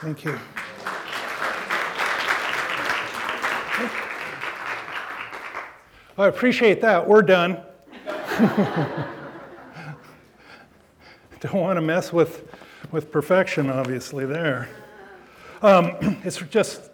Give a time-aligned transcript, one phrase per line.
[0.00, 0.38] Thank you.
[6.16, 7.06] I appreciate that.
[7.06, 7.60] We're done.
[11.40, 12.48] Don't want to mess with,
[12.92, 14.68] with perfection, obviously, there.
[15.62, 16.90] Um, it's just,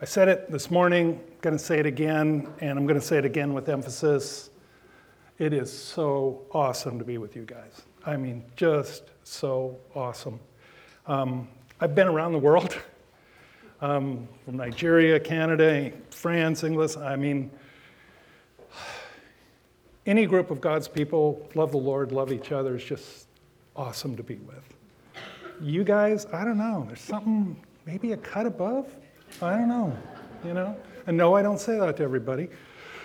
[0.00, 3.18] I said it this morning, going to say it again, and I'm going to say
[3.18, 4.50] it again with emphasis.
[5.38, 7.82] It is so awesome to be with you guys.
[8.04, 10.38] I mean, just so awesome.
[11.06, 11.48] Um,
[11.78, 12.76] I've been around the world,
[13.82, 16.96] um, from Nigeria, Canada, France, England.
[16.98, 17.50] I mean,
[20.06, 23.26] any group of God's people love the Lord, love each other is just
[23.74, 24.62] awesome to be with.
[25.60, 26.84] You guys, I don't know.
[26.86, 28.94] There's something, maybe a cut above.
[29.42, 29.96] I don't know.
[30.44, 30.76] You know.
[31.06, 32.48] And no, I don't say that to everybody.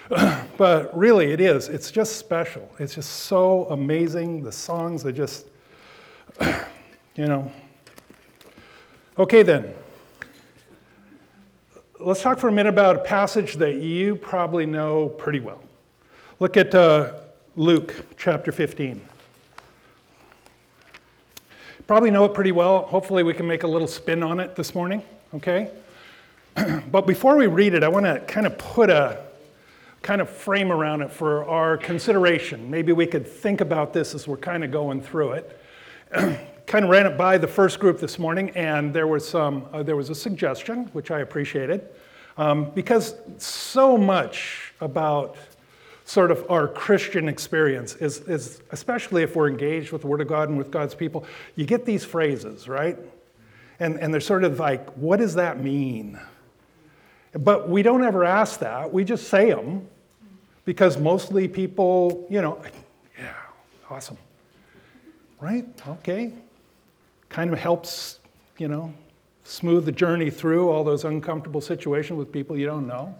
[0.57, 1.67] but really, it is.
[1.67, 2.69] It's just special.
[2.79, 4.43] It's just so amazing.
[4.43, 5.47] The songs are just,
[7.15, 7.51] you know.
[9.21, 9.71] Okay, then.
[11.99, 15.61] Let's talk for a minute about a passage that you probably know pretty well.
[16.39, 17.13] Look at uh,
[17.55, 18.99] Luke chapter 15.
[21.85, 22.81] Probably know it pretty well.
[22.81, 25.03] Hopefully, we can make a little spin on it this morning,
[25.35, 25.69] okay?
[26.91, 29.23] but before we read it, I want to kind of put a
[30.01, 32.71] kind of frame around it for our consideration.
[32.71, 35.61] Maybe we could think about this as we're kind of going through it.
[36.71, 39.83] kind of ran it by the first group this morning, and there was some uh,
[39.83, 41.89] there was a suggestion which I appreciated
[42.37, 45.35] um, because so much about
[46.05, 50.29] sort of our Christian experience is, is, especially if we're engaged with the Word of
[50.29, 51.25] God and with God's people,
[51.57, 52.97] you get these phrases, right?
[53.81, 56.17] And, and they're sort of like, what does that mean?
[57.33, 58.93] But we don't ever ask that.
[58.93, 59.89] We just say them
[60.63, 62.61] because mostly people, you know,
[63.19, 63.33] yeah,
[63.89, 64.17] awesome.
[65.41, 65.65] Right?
[65.85, 66.31] Okay.
[67.31, 68.19] Kind of helps,
[68.57, 68.93] you know,
[69.43, 73.15] smooth the journey through all those uncomfortable situations with people you don't know.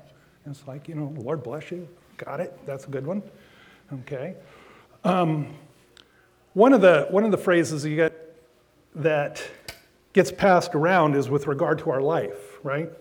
[0.45, 1.88] it's like, you know, Lord bless you.
[2.17, 2.57] Got it?
[2.66, 3.23] That's a good one.
[3.91, 4.35] Okay.
[5.03, 5.53] Um,
[6.53, 8.35] one, of the, one of the phrases you get
[8.95, 9.41] that
[10.13, 12.91] gets passed around is with regard to our life, right?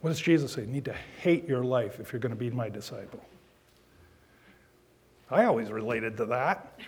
[0.00, 0.62] What does Jesus say?
[0.62, 3.24] You need to hate your life if you're going to be my disciple.
[5.30, 6.78] I always related to that.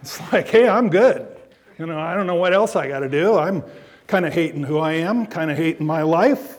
[0.00, 1.36] It's like, hey, I'm good.
[1.78, 3.36] You know, I don't know what else I got to do.
[3.36, 3.62] I'm
[4.08, 6.58] kind of hating who I am, kind of hating my life.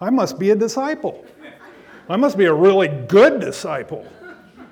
[0.00, 1.24] I must be a disciple.
[2.08, 4.06] I must be a really good disciple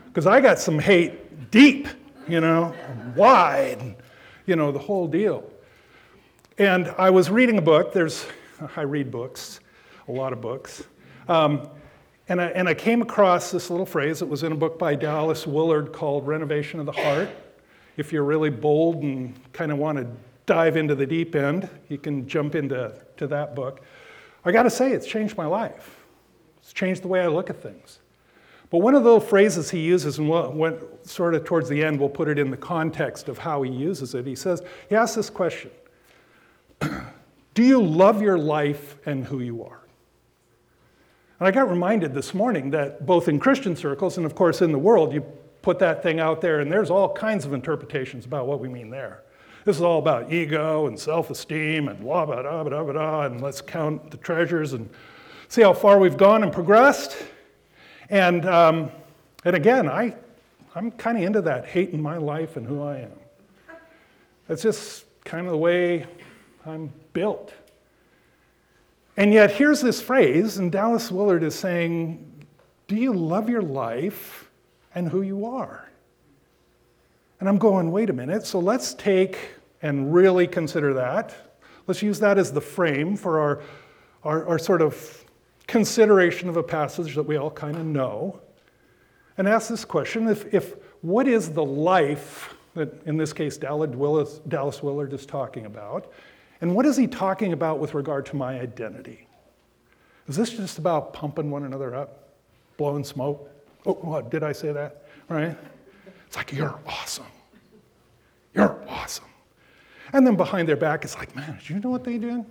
[0.07, 1.89] because I got some hate deep,
[2.29, 2.75] you know,
[3.17, 3.97] wide,
[4.47, 5.51] you know, the whole deal.
[6.59, 7.93] And I was reading a book.
[7.93, 8.25] There's,
[8.77, 9.59] I read books,
[10.07, 10.85] a lot of books.
[11.29, 11.69] Um,
[12.29, 14.23] and, I, and I came across this little phrase.
[14.23, 17.31] It was in a book by Dallas Willard called Renovation of the Heart.
[17.97, 20.07] If you're really bold and kind of want to
[20.47, 23.81] dive into the deep end, you can jump into to that book.
[24.45, 26.05] I got to say, it's changed my life.
[26.61, 28.01] It's changed the way I look at things.
[28.71, 32.01] But one of the little phrases he uses, and when, sort of towards the end,
[32.01, 34.27] we'll put it in the context of how he uses it.
[34.27, 35.71] He says, he asks this question
[37.55, 39.81] Do you love your life and who you are?
[41.39, 44.73] And I got reminded this morning that both in Christian circles and, of course, in
[44.73, 45.25] the world, you
[45.63, 48.91] put that thing out there, and there's all kinds of interpretations about what we mean
[48.91, 49.23] there.
[49.65, 53.27] This is all about ego and self esteem and blah, blah, blah, blah, blah, blah,
[53.27, 54.91] and let's count the treasures and
[55.49, 57.17] see how far we've gone and progressed.
[58.11, 58.91] And, um,
[59.45, 60.17] and again, I,
[60.75, 63.13] I'm kind of into that, hating my life and who I am.
[64.49, 66.07] That's just kind of the way
[66.67, 67.53] I'm built.
[69.17, 72.47] And yet, here's this phrase, and Dallas Willard is saying,
[72.89, 74.42] Do you love your life
[74.95, 75.89] and who you are?
[77.41, 79.37] And I'm going, wait a minute, so let's take
[79.83, 81.35] and really consider that.
[81.87, 83.63] Let's use that as the frame for our,
[84.23, 85.25] our, our sort of
[85.67, 88.41] consideration of a passage that we all kind of know
[89.39, 94.83] and ask this question if, if what is the life that in this case Dallas
[94.83, 96.13] Willard is talking about,
[96.61, 99.27] and what is he talking about with regard to my identity?
[100.29, 102.29] Is this just about pumping one another up,
[102.77, 103.52] blowing smoke?
[103.85, 105.05] Oh, what, did I say that?
[105.29, 105.57] Right?
[106.27, 107.27] It's like, you're awesome.
[108.55, 109.25] You're awesome.
[110.13, 112.45] And then behind their back, it's like, man, do you know what they did?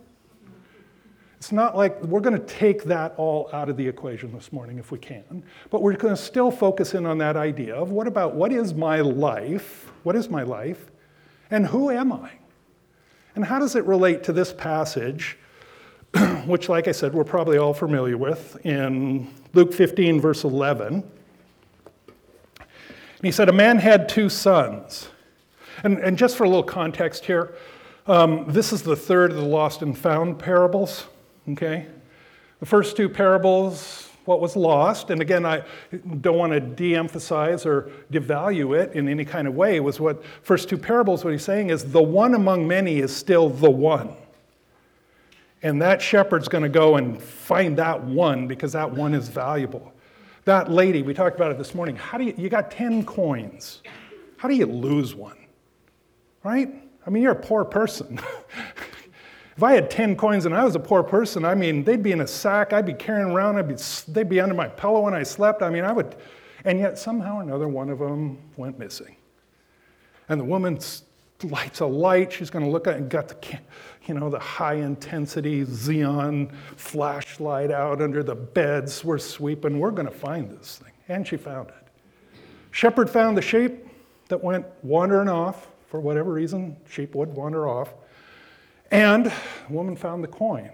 [1.38, 4.78] It's not like we're going to take that all out of the equation this morning
[4.78, 8.06] if we can, but we're going to still focus in on that idea of what
[8.06, 9.92] about what is my life?
[10.04, 10.92] What is my life?
[11.50, 12.32] And who am I?
[13.36, 15.38] And how does it relate to this passage,
[16.46, 21.04] which, like I said, we're probably all familiar with in Luke 15, verse 11?
[23.22, 25.10] And he said, A man had two sons.
[25.84, 27.54] And, and just for a little context here,
[28.08, 31.06] Um, this is the third of the lost and found parables.
[31.50, 31.86] Okay?
[32.60, 35.62] The first two parables, what was lost, and again, I
[36.22, 40.24] don't want to de emphasize or devalue it in any kind of way, was what
[40.42, 44.16] first two parables, what he's saying is the one among many is still the one.
[45.62, 49.94] And that shepherd's going to go and find that one because that one is valuable.
[50.46, 51.96] That lady, we talked about it this morning.
[51.96, 53.82] How do you, you got 10 coins.
[54.38, 55.38] How do you lose one?
[56.44, 56.74] Right?
[57.06, 58.20] I mean, you're a poor person.
[59.56, 62.12] if I had 10 coins and I was a poor person, I mean, they'd be
[62.12, 63.76] in a sack, I'd be carrying around, I'd be,
[64.08, 65.62] they'd be under my pillow when I slept.
[65.62, 66.16] I mean, I would,
[66.66, 69.16] and yet somehow or another one of them went missing.
[70.28, 70.80] And the woman
[71.44, 72.34] lights a light.
[72.34, 73.60] She's going to look at it and got the,
[74.08, 79.04] you know, the high intensity xenon flashlight out under the beds.
[79.04, 79.80] We're sweeping.
[79.80, 80.92] We're going to find this thing.
[81.08, 81.76] And she found it.
[82.72, 83.86] Shepherd found the sheep
[84.30, 86.78] that went wandering off for whatever reason.
[86.90, 87.94] Sheep would wander off.
[88.92, 89.34] And the
[89.70, 90.72] woman found the coin.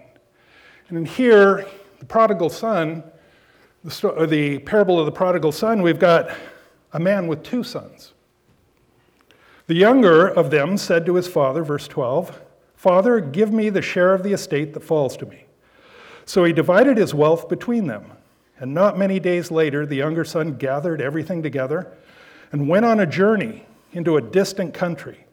[0.88, 1.66] And in here,
[1.98, 3.02] the prodigal son,
[3.84, 6.30] the, story, the parable of the prodigal son, we've got
[6.92, 8.14] a man with two sons.
[9.66, 12.40] The younger of them said to his father, verse 12,
[12.78, 15.46] Father, give me the share of the estate that falls to me.
[16.26, 18.12] So he divided his wealth between them.
[18.60, 21.92] And not many days later, the younger son gathered everything together
[22.52, 25.26] and went on a journey into a distant country.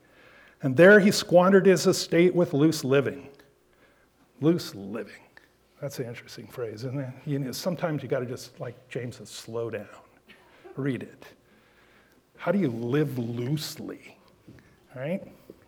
[0.64, 3.30] And there he squandered his estate with loose living.
[4.42, 5.14] Loose living.
[5.80, 7.14] That's an interesting phrase, isn't it?
[7.28, 9.86] You know, sometimes you got to just, like James says, slow down.
[10.76, 11.26] Read it.
[12.38, 14.18] How do you live loosely?
[14.96, 15.22] right?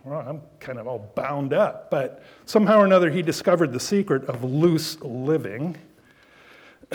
[0.08, 4.24] Well, I'm kind of all bound up, but somehow or another he discovered the secret
[4.30, 5.76] of loose living.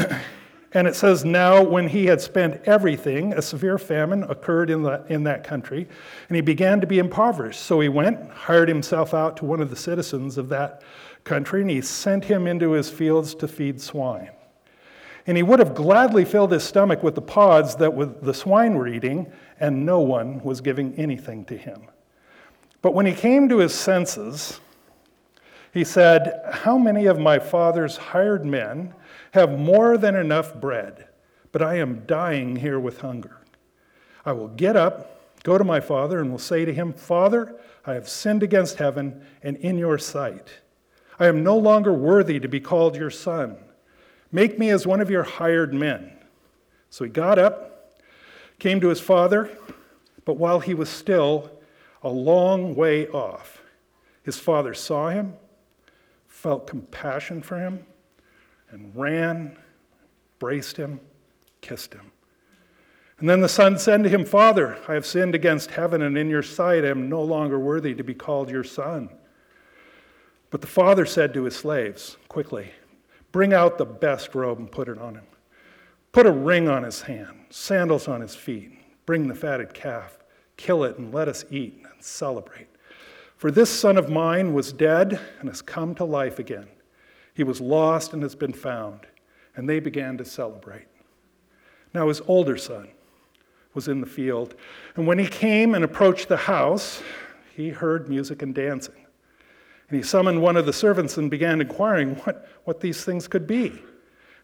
[0.72, 5.04] and it says, Now, when he had spent everything, a severe famine occurred in, the,
[5.10, 5.86] in that country,
[6.30, 7.60] and he began to be impoverished.
[7.60, 10.82] So he went, hired himself out to one of the citizens of that
[11.24, 14.30] country, and he sent him into his fields to feed swine.
[15.26, 18.88] And he would have gladly filled his stomach with the pods that the swine were
[18.88, 19.30] eating,
[19.60, 21.88] and no one was giving anything to him.
[22.82, 24.61] But when he came to his senses,
[25.73, 28.93] he said, How many of my father's hired men
[29.32, 31.08] have more than enough bread,
[31.52, 33.38] but I am dying here with hunger?
[34.26, 37.56] I will get up, go to my father, and will say to him, Father,
[37.87, 40.49] I have sinned against heaven and in your sight.
[41.19, 43.56] I am no longer worthy to be called your son.
[44.32, 46.12] Make me as one of your hired men.
[46.90, 48.00] So he got up,
[48.58, 49.50] came to his father,
[50.25, 51.50] but while he was still
[52.02, 53.62] a long way off.
[54.22, 55.34] His father saw him,
[56.28, 57.84] felt compassion for him,
[58.70, 59.56] and ran,
[60.38, 61.00] braced him,
[61.60, 62.10] kissed him.
[63.19, 66.28] And then the son said to him, Father, I have sinned against heaven, and in
[66.28, 69.08] your sight I am no longer worthy to be called your son.
[70.50, 72.72] But the father said to his slaves, Quickly,
[73.31, 75.24] bring out the best robe and put it on him.
[76.10, 78.72] Put a ring on his hand, sandals on his feet.
[79.06, 80.19] Bring the fatted calf,
[80.56, 82.68] kill it, and let us eat celebrate.
[83.36, 86.68] For this son of mine was dead and has come to life again.
[87.34, 89.00] He was lost and has been found.
[89.56, 90.86] And they began to celebrate.
[91.92, 92.88] Now his older son
[93.74, 94.54] was in the field.
[94.96, 97.02] And when he came and approached the house,
[97.54, 98.94] he heard music and dancing.
[99.88, 103.46] And he summoned one of the servants and began inquiring what, what these things could
[103.46, 103.82] be.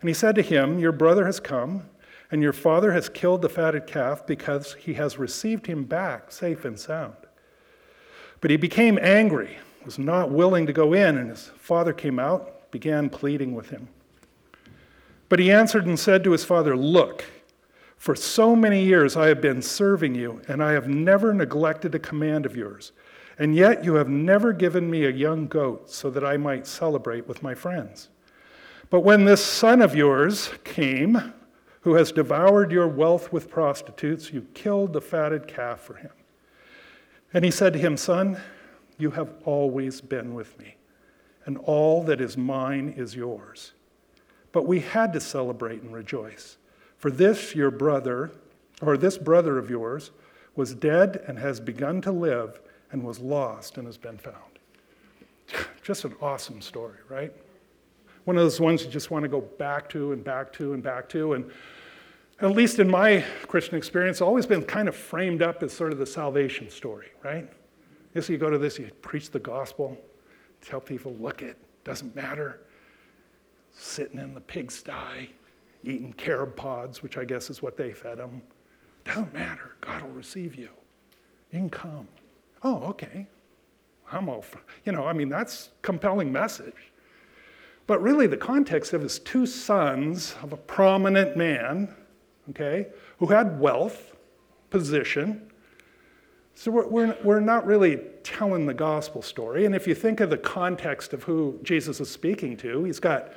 [0.00, 1.84] And he said to him, Your brother has come,
[2.30, 6.64] and your father has killed the fatted calf because he has received him back safe
[6.64, 7.16] and sound.
[8.40, 12.70] But he became angry, was not willing to go in, and his father came out,
[12.70, 13.88] began pleading with him.
[15.28, 17.24] But he answered and said to his father, Look,
[17.96, 21.98] for so many years I have been serving you, and I have never neglected a
[21.98, 22.92] command of yours.
[23.38, 27.28] And yet you have never given me a young goat so that I might celebrate
[27.28, 28.08] with my friends.
[28.90, 31.34] But when this son of yours came,
[31.82, 36.10] who has devoured your wealth with prostitutes, you killed the fatted calf for him.
[37.32, 38.38] And he said to him, Son,
[38.98, 40.76] you have always been with me,
[41.44, 43.72] and all that is mine is yours.
[44.52, 46.56] But we had to celebrate and rejoice.
[46.96, 48.32] For this, your brother,
[48.80, 50.10] or this brother of yours,
[50.56, 54.36] was dead and has begun to live, and was lost and has been found.
[55.82, 57.32] Just an awesome story, right?
[58.24, 60.82] One of those ones you just want to go back to and back to and
[60.82, 61.32] back to.
[61.32, 61.50] And
[62.40, 65.98] at least in my Christian experience, always been kind of framed up as sort of
[65.98, 67.50] the salvation story, right?
[68.14, 69.98] Yes, you go to this, you preach the gospel,
[70.60, 72.60] tell people, look, it doesn't matter.
[73.72, 75.30] Sitting in the pigsty,
[75.84, 78.42] eating carob pods, which I guess is what they fed them.
[79.04, 79.76] Doesn't matter.
[79.80, 80.68] God will receive you.
[81.52, 82.08] You can come.
[82.62, 83.26] Oh, okay.
[84.10, 84.44] I'm all,
[84.84, 86.92] you know, I mean, that's compelling message.
[87.86, 91.94] But really, the context of his two sons of a prominent man,
[92.50, 92.86] okay,
[93.18, 94.16] who had wealth,
[94.70, 95.50] position.
[96.54, 99.64] So we're, we're, we're not really telling the gospel story.
[99.64, 103.32] And if you think of the context of who Jesus is speaking to, he's got,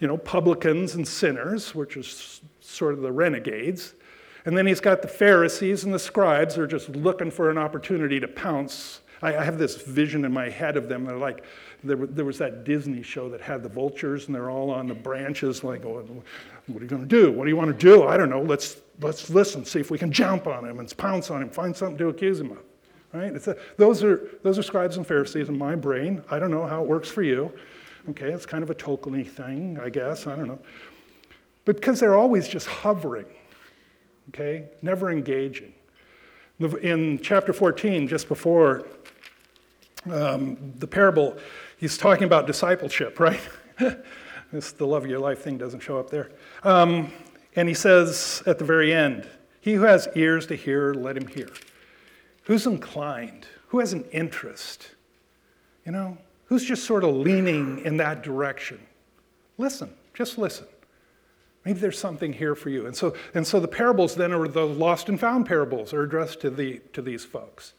[0.00, 3.94] you know, publicans and sinners, which is sort of the renegades.
[4.44, 7.56] And then he's got the Pharisees and the scribes who are just looking for an
[7.56, 9.00] opportunity to pounce.
[9.22, 11.04] I, I have this vision in my head of them.
[11.04, 11.44] They're like,
[11.84, 14.94] there, there, was that Disney show that had the vultures, and they're all on the
[14.94, 16.04] branches, like, oh,
[16.66, 17.30] what are you going to do?
[17.30, 18.04] What do you want to do?
[18.04, 18.42] I don't know.
[18.42, 21.76] Let's, let's listen, see if we can jump on him and pounce on him, find
[21.76, 22.58] something to accuse him of.
[23.12, 23.34] Right?
[23.46, 26.22] A, those, are, those are scribes and Pharisees in my brain.
[26.30, 27.52] I don't know how it works for you.
[28.10, 30.26] Okay, it's kind of a Tolkien thing, I guess.
[30.26, 30.58] I don't know.
[31.64, 33.26] But because they're always just hovering,
[34.28, 35.72] okay, never engaging.
[36.60, 38.86] In chapter 14, just before
[40.10, 41.36] um, the parable,
[41.84, 43.40] he's talking about discipleship, right?
[44.52, 46.30] this the love of your life thing doesn't show up there.
[46.62, 47.12] Um,
[47.56, 49.28] and he says at the very end,
[49.60, 51.50] He who has ears to hear, let him hear.
[52.44, 53.46] Who's inclined?
[53.68, 54.92] Who has an interest?
[55.84, 58.80] You know, who's just sort of leaning in that direction?
[59.58, 60.66] Listen, just listen.
[61.66, 62.86] Maybe there's something here for you.
[62.86, 66.40] And so, and so the parables then are the lost and found parables are addressed
[66.40, 67.74] to, the, to these folks.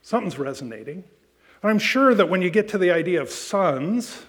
[0.00, 1.04] Something's resonating.
[1.64, 4.26] And I'm sure that when you get to the idea of sons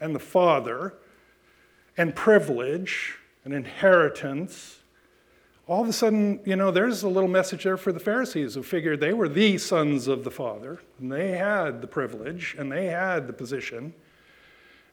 [0.00, 0.94] and the father
[1.94, 4.78] and privilege and inheritance,
[5.66, 8.62] all of a sudden, you know, there's a little message there for the Pharisees who
[8.62, 12.86] figured they were the sons of the Father, and they had the privilege, and they
[12.86, 13.92] had the position.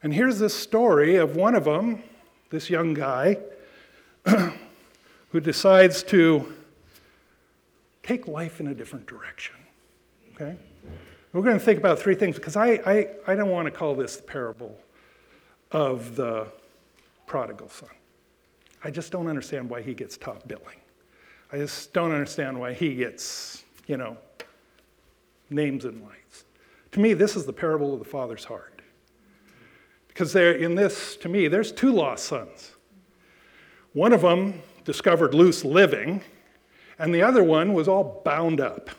[0.04, 2.04] And here's this story of one of them
[2.50, 3.38] this young guy
[5.30, 6.54] who decides to
[8.04, 9.56] take life in a different direction.
[10.36, 10.58] Okay?
[11.38, 13.94] We're going to think about three things because I, I, I don't want to call
[13.94, 14.76] this the parable
[15.72, 16.48] of the
[17.28, 17.92] prodigal son.
[18.84, 20.80] I just don't understand why he gets top billing.
[21.52, 24.18] I just don't understand why he gets, you know,
[25.52, 26.46] names and lights.
[26.94, 28.82] To me, this is the parable of the father's heart.
[30.08, 32.72] Because there, in this, to me, there's two lost sons.
[33.94, 36.24] One of them discovered loose living,
[36.98, 38.90] and the other one was all bound up.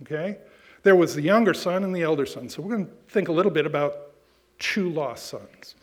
[0.00, 0.38] Okay?
[0.82, 2.48] There was the younger son and the elder son.
[2.48, 4.12] So we're going to think a little bit about
[4.58, 5.74] two lost sons.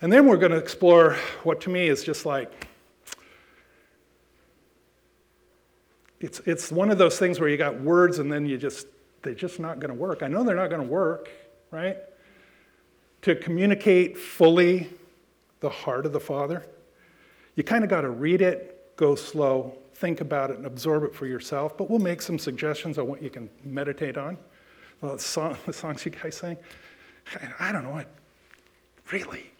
[0.00, 2.68] And then we're going to explore what to me is just like
[6.20, 8.86] it's, it's one of those things where you got words and then you just,
[9.22, 10.22] they're just not going to work.
[10.22, 11.28] I know they're not going to work,
[11.70, 11.98] right?
[13.24, 14.86] to communicate fully
[15.60, 16.62] the heart of the Father,
[17.56, 21.14] you kind of got to read it, go slow, think about it, and absorb it
[21.14, 21.78] for yourself.
[21.78, 24.36] But we'll make some suggestions on what you can meditate on.
[25.00, 26.58] Well, the, song, the songs you guys sing,
[27.58, 28.10] I don't know what,
[29.10, 29.50] really.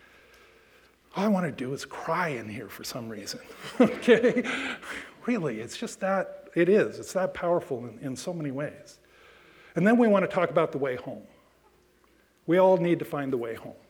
[1.16, 3.40] All I want to do is cry in here for some reason.
[3.80, 4.44] okay?
[5.24, 6.98] Really, it's just that, it is.
[6.98, 8.98] It's that powerful in, in so many ways.
[9.76, 11.22] And then we want to talk about the way home.
[12.46, 13.80] We all need to find the way home.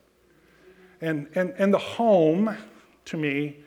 [1.01, 2.55] And, and, and the home,
[3.05, 3.57] to me,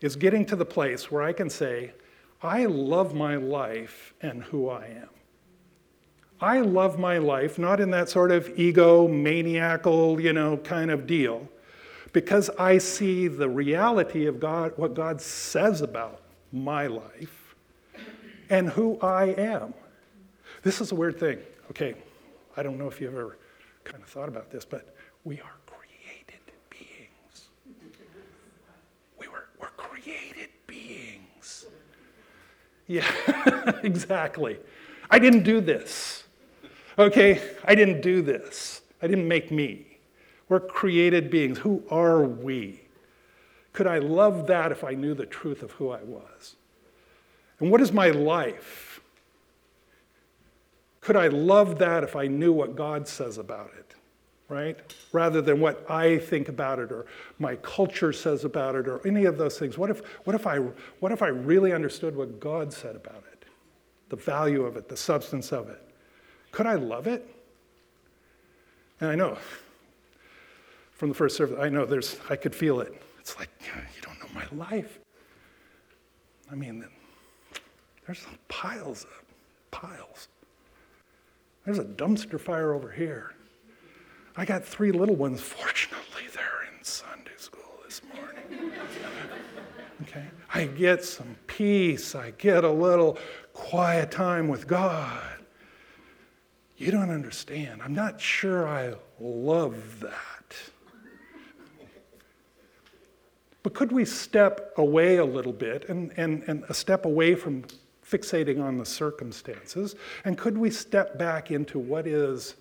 [0.00, 1.92] is getting to the place where I can say,
[2.42, 5.08] I love my life and who I am.
[6.40, 11.04] I love my life, not in that sort of ego, maniacal, you know, kind of
[11.06, 11.48] deal,
[12.12, 16.20] because I see the reality of God, what God says about
[16.52, 17.56] my life
[18.48, 19.74] and who I am.
[20.62, 21.38] This is a weird thing.
[21.70, 21.94] Okay,
[22.56, 23.36] I don't know if you've ever
[23.82, 26.40] kind of thought about this, but we are created
[26.70, 27.48] beings.
[29.18, 31.66] We were, we're created beings.
[32.88, 33.08] Yeah,
[33.84, 34.58] exactly.
[35.10, 36.24] I didn't do this.
[36.98, 38.80] Okay, I didn't do this.
[39.00, 39.98] I didn't make me.
[40.48, 41.58] We're created beings.
[41.58, 42.80] Who are we?
[43.72, 46.56] Could I love that if I knew the truth of who I was?
[47.60, 49.00] And what is my life?
[51.00, 53.87] Could I love that if I knew what God says about it,
[54.48, 54.78] right?
[55.12, 57.06] Rather than what I think about it or
[57.38, 59.76] my culture says about it or any of those things.
[59.76, 60.58] What if, what if, I,
[61.00, 63.44] what if I really understood what God said about it?
[64.08, 65.82] The value of it, the substance of it.
[66.50, 67.28] Could I love it?
[69.00, 69.36] And I know
[70.92, 73.00] from the first service, I know there's, I could feel it.
[73.20, 74.98] It's like, you don't know my life.
[76.50, 76.84] I mean,
[78.06, 79.22] there's piles of
[79.70, 80.28] piles.
[81.66, 83.34] There's a dumpster fire over here.
[84.38, 85.40] I got three little ones.
[85.40, 88.72] Fortunately, they're in Sunday school this morning.
[90.02, 90.26] okay?
[90.54, 92.14] I get some peace.
[92.14, 93.18] I get a little
[93.52, 95.24] quiet time with God.
[96.76, 97.82] You don't understand.
[97.82, 100.56] I'm not sure I love that.
[103.64, 107.64] But could we step away a little bit and, and, and a step away from
[108.08, 109.96] fixating on the circumstances?
[110.24, 112.54] And could we step back into what is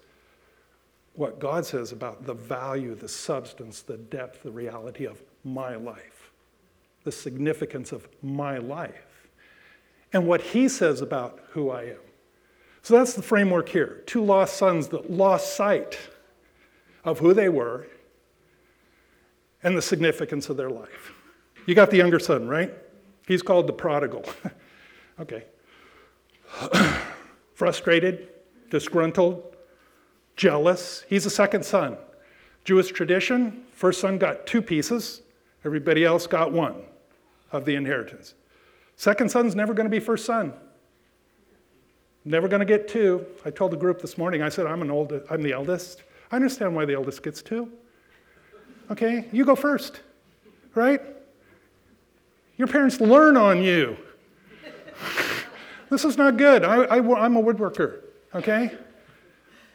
[1.18, 6.32] what God says about the value, the substance, the depth, the reality of my life,
[7.04, 9.28] the significance of my life,
[10.14, 11.98] and what He says about who I am?
[12.84, 14.04] So that's the framework here.
[14.06, 15.98] Two lost sons that lost sight
[17.04, 17.88] of who they were
[19.64, 21.14] and the significance of their life.
[21.66, 22.74] You got the younger son, right?
[23.28, 24.24] He's called the prodigal.
[25.20, 25.46] okay.
[27.56, 28.30] Frustrated,
[28.70, 29.57] disgruntled,
[30.38, 31.03] jealous.
[31.10, 31.98] He's a second son.
[32.63, 35.22] Jewish tradition, first son got two pieces,
[35.65, 36.75] everybody else got one
[37.51, 38.36] of the inheritance.
[38.96, 40.53] Second son's never going to be first son.
[42.25, 43.25] Never going to get two.
[43.46, 46.03] I told the group this morning, I said, I'm, an old, I'm the eldest.
[46.32, 47.72] I understand why the eldest gets two.
[48.91, 50.01] Okay, you go first,
[50.75, 51.01] right?
[52.58, 53.98] Your parents learn on you.
[55.89, 56.63] this is not good.
[56.63, 58.01] I, I, I'm a woodworker,
[58.36, 58.72] okay?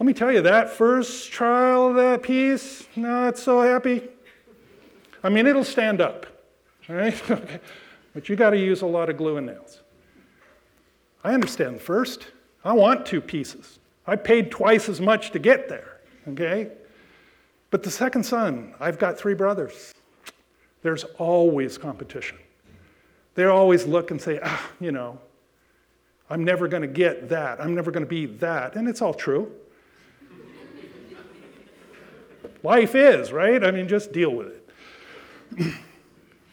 [0.03, 4.03] Let me tell you, that first trial of that piece, not so happy.
[5.23, 6.27] I mean, it'll stand up,
[6.89, 7.15] right?
[8.13, 9.81] but you got to use a lot of glue and nails.
[11.23, 12.27] I understand the first.
[12.65, 13.79] I want two pieces.
[14.05, 16.73] I paid twice as much to get there, okay?
[17.71, 19.95] But the second son, I've got three brothers.
[20.83, 22.39] There's always competition.
[23.37, 25.21] They always look and say, ah, you know,
[26.29, 27.61] I'm never going to get that.
[27.61, 28.75] I'm never going to be that.
[28.75, 29.53] And it's all true.
[32.63, 33.63] Life is, right?
[33.65, 34.49] I mean, just deal with
[35.59, 35.75] it.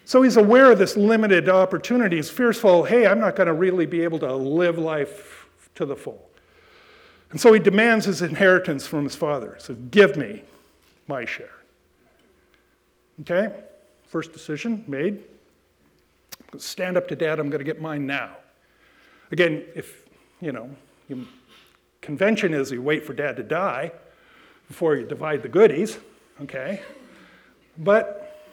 [0.05, 2.15] so he's aware of this limited opportunity.
[2.15, 5.95] He's fearful, hey, I'm not going to really be able to live life to the
[5.95, 6.29] full.
[7.31, 9.55] And so he demands his inheritance from his father.
[9.59, 10.41] So Give me
[11.07, 11.55] my share.
[13.21, 13.53] Okay?
[14.07, 15.23] First decision made.
[16.57, 18.35] Stand up to dad, I'm going to get mine now.
[19.31, 20.05] Again, if,
[20.41, 20.71] you know,
[22.01, 23.91] convention is you wait for dad to die
[24.69, 25.97] before you divide the goodies,
[26.41, 26.81] okay?
[27.77, 28.47] But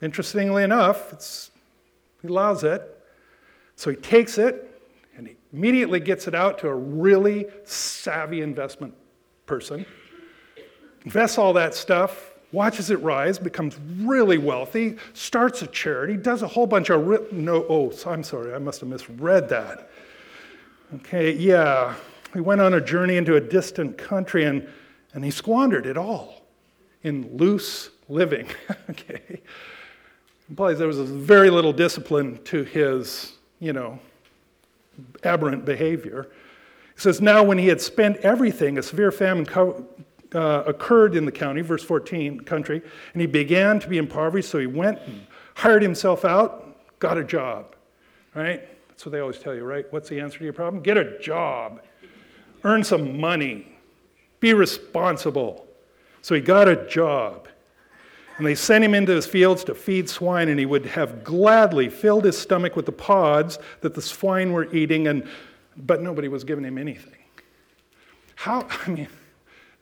[0.00, 1.50] interestingly enough,
[2.22, 2.82] he allows it.
[3.76, 4.80] So he takes it,
[5.16, 8.94] and he immediately gets it out to a really savvy investment
[9.46, 9.84] person,
[11.04, 16.48] invests all that stuff, watches it rise, becomes really wealthy, starts a charity, does a
[16.48, 17.66] whole bunch of ri- no.
[17.68, 19.90] Oh, I'm sorry, I must have misread that.
[20.96, 21.94] Okay, yeah,
[22.34, 24.68] he went on a journey into a distant country and
[25.14, 26.42] and he squandered it all
[27.02, 28.48] in loose living.
[28.90, 29.40] okay,
[30.48, 33.98] implies there was very little discipline to his, you know,
[35.24, 36.28] aberrant behavior.
[36.94, 39.86] He says, Now, when he had spent everything, a severe famine co-
[40.34, 44.58] uh, occurred in the county, verse 14, country, and he began to be impoverished, so
[44.58, 47.74] he went and hired himself out, got a job.
[48.34, 48.68] Right?
[48.88, 49.86] That's what they always tell you, right?
[49.90, 50.82] What's the answer to your problem?
[50.82, 51.80] Get a job,
[52.64, 53.66] earn some money,
[54.40, 55.66] be responsible.
[56.22, 57.48] So he got a job.
[58.36, 61.88] And they sent him into his fields to feed swine, and he would have gladly
[61.88, 65.26] filled his stomach with the pods that the swine were eating, and,
[65.76, 67.14] but nobody was giving him anything.
[68.36, 69.08] How, I mean,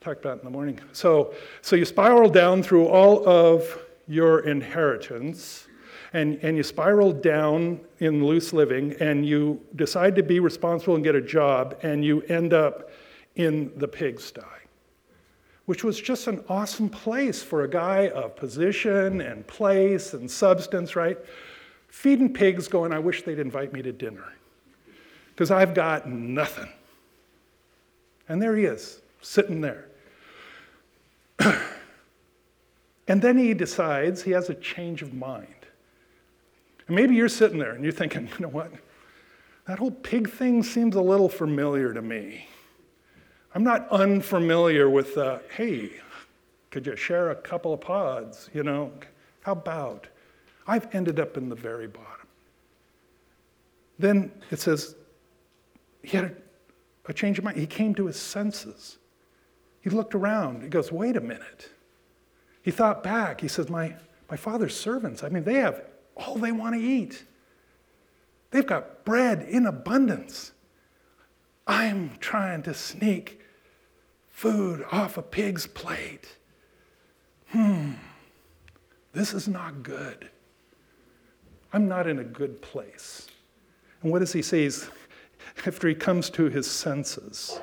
[0.01, 0.81] talked about in the morning.
[0.93, 5.67] So, so you spiral down through all of your inheritance,
[6.17, 11.05] and, and you spiral down in loose living, and you decide to be responsible and
[11.05, 12.91] get a job, and you end up
[13.37, 14.41] in the pigsty
[15.67, 20.97] which was just an awesome place for a guy of position and place and substance,
[20.97, 21.19] right?
[21.89, 24.33] Feeding pigs, going, I wish they'd invite me to dinner
[25.35, 26.69] because I've got nothing.
[28.29, 29.87] And there he is, sitting there.
[33.09, 35.56] and then he decides he has a change of mind.
[36.87, 38.73] And maybe you're sitting there and you're thinking, you know what?
[39.67, 42.49] That whole pig thing seems a little familiar to me.
[43.55, 45.91] I'm not unfamiliar with, the, hey,
[46.71, 48.51] could you share a couple of pods?
[48.53, 48.93] You know,
[49.43, 50.09] how about?
[50.67, 52.27] I've ended up in the very bottom.
[53.99, 54.95] Then it says,
[56.03, 56.33] he had a,
[57.07, 57.57] a change of mind.
[57.57, 58.99] He came to his senses.
[59.81, 60.63] He looked around.
[60.63, 61.71] He goes, wait a minute.
[62.63, 63.41] He thought back.
[63.41, 63.95] He says, my,
[64.31, 65.83] my father's servants, I mean, they have
[66.17, 67.25] all they want to eat.
[68.51, 70.53] They've got bread in abundance.
[71.67, 73.41] I'm trying to sneak
[74.31, 76.37] food off a pig's plate.
[77.49, 77.93] Hmm,
[79.13, 80.31] this is not good.
[81.73, 83.29] I'm not in a good place.
[84.03, 84.63] And what does he say?
[84.65, 84.89] He's,
[85.67, 87.61] after he comes to his senses,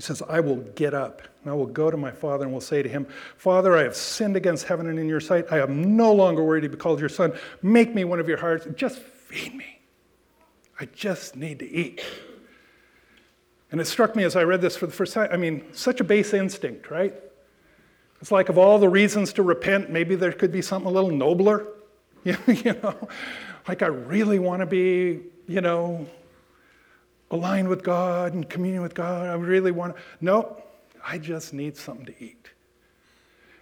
[0.00, 2.62] He says, I will get up and I will go to my father and will
[2.62, 5.44] say to him, Father, I have sinned against heaven and in your sight.
[5.50, 7.34] I am no longer worthy to be called your son.
[7.60, 8.66] Make me one of your hearts.
[8.76, 9.78] Just feed me.
[10.80, 12.02] I just need to eat.
[13.70, 15.28] And it struck me as I read this for the first time.
[15.30, 17.12] I mean, such a base instinct, right?
[18.22, 21.10] It's like of all the reasons to repent, maybe there could be something a little
[21.10, 21.66] nobler.
[22.24, 22.36] you
[22.82, 23.06] know,
[23.68, 26.06] like I really want to be, you know,
[27.30, 29.26] aligned with God and communion with God.
[29.28, 30.46] I really want to.
[31.06, 32.48] I just need something to eat.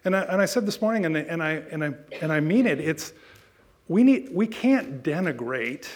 [0.04, 2.66] And I, and I said this morning, and, and, I, and, I, and I mean
[2.66, 3.12] it, it's
[3.88, 5.86] we, need, we can't denigrate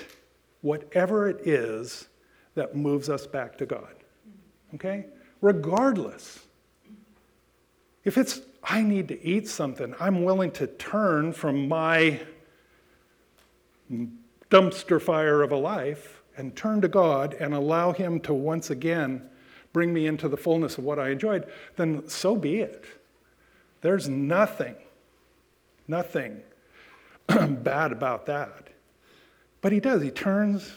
[0.61, 2.08] whatever it is
[2.54, 3.94] that moves us back to God.
[4.74, 5.06] Okay?
[5.40, 6.40] Regardless.
[8.04, 12.20] If it's, I need to eat something, I'm willing to turn from my
[14.50, 19.29] dumpster fire of a life and turn to God and allow Him to once again
[19.73, 22.85] bring me into the fullness of what I enjoyed, then so be it.
[23.81, 24.77] There's nothing,
[25.88, 26.42] nothing
[27.27, 28.68] bad about that.
[29.61, 30.03] But He does.
[30.03, 30.73] He turns,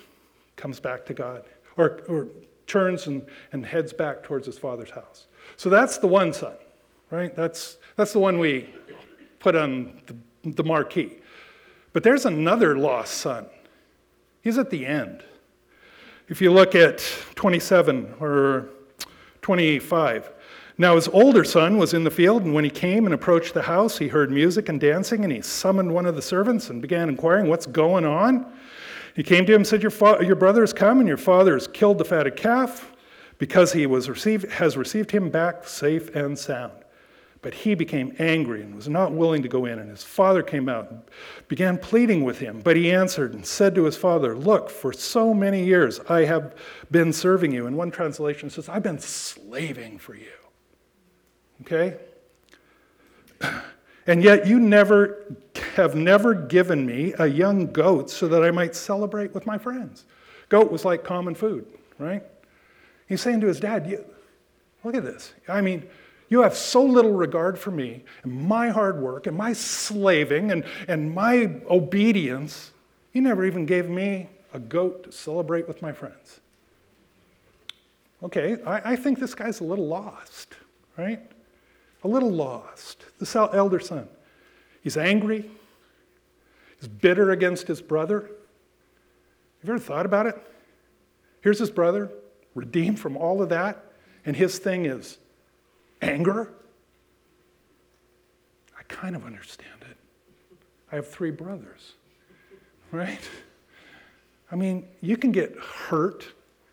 [0.55, 1.43] comes back to God,
[1.77, 2.27] or, or
[2.67, 5.27] turns and, and heads back towards his father's house.
[5.57, 6.55] So that's the one son,
[7.11, 7.35] right?
[7.35, 8.69] That's, that's the one we
[9.39, 11.17] put on the, the marquee.
[11.93, 13.45] But there's another lost son.
[14.41, 15.23] He's at the end.
[16.27, 16.99] If you look at
[17.35, 18.69] 27 or
[19.43, 20.31] 25,
[20.77, 23.61] now his older son was in the field, and when he came and approached the
[23.61, 27.09] house, he heard music and dancing, and he summoned one of the servants and began
[27.09, 28.51] inquiring, What's going on?
[29.15, 31.53] He came to him and said, Your, fa- your brother has come, and your father
[31.53, 32.91] has killed the fatted calf
[33.37, 36.73] because he was received, has received him back safe and sound.
[37.45, 39.77] But he became angry and was not willing to go in.
[39.77, 41.01] And his father came out and
[41.47, 42.59] began pleading with him.
[42.59, 46.55] But he answered and said to his father, Look, for so many years I have
[46.89, 47.67] been serving you.
[47.67, 50.33] And one translation says, I've been slaving for you.
[51.61, 51.97] Okay?
[54.07, 55.35] And yet you never
[55.75, 60.05] have never given me a young goat so that I might celebrate with my friends.
[60.49, 61.65] Goat was like common food,
[61.97, 62.21] right?
[63.07, 64.05] He's saying to his dad,
[64.83, 65.33] Look at this.
[65.47, 65.87] I mean,
[66.29, 70.63] you have so little regard for me and my hard work and my slaving and,
[70.87, 72.71] and my obedience.
[73.13, 76.39] You never even gave me a goat to celebrate with my friends.
[78.23, 80.55] Okay, I, I think this guy's a little lost,
[80.97, 81.19] right?
[82.03, 83.05] A little lost.
[83.19, 84.07] The elder son.
[84.81, 85.49] He's angry.
[86.79, 88.21] He's bitter against his brother.
[88.21, 90.35] Have you ever thought about it?
[91.41, 92.09] Here's his brother,
[92.55, 93.83] redeemed from all of that,
[94.25, 95.19] and his thing is
[96.05, 96.53] anger.
[98.77, 99.97] I kind of understand it.
[100.91, 101.93] I have three brothers,
[102.91, 103.19] right?
[104.51, 106.25] I mean, you can get hurt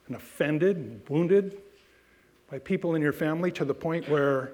[0.06, 1.58] and offended and wounded
[2.50, 4.52] by people in your family to the point where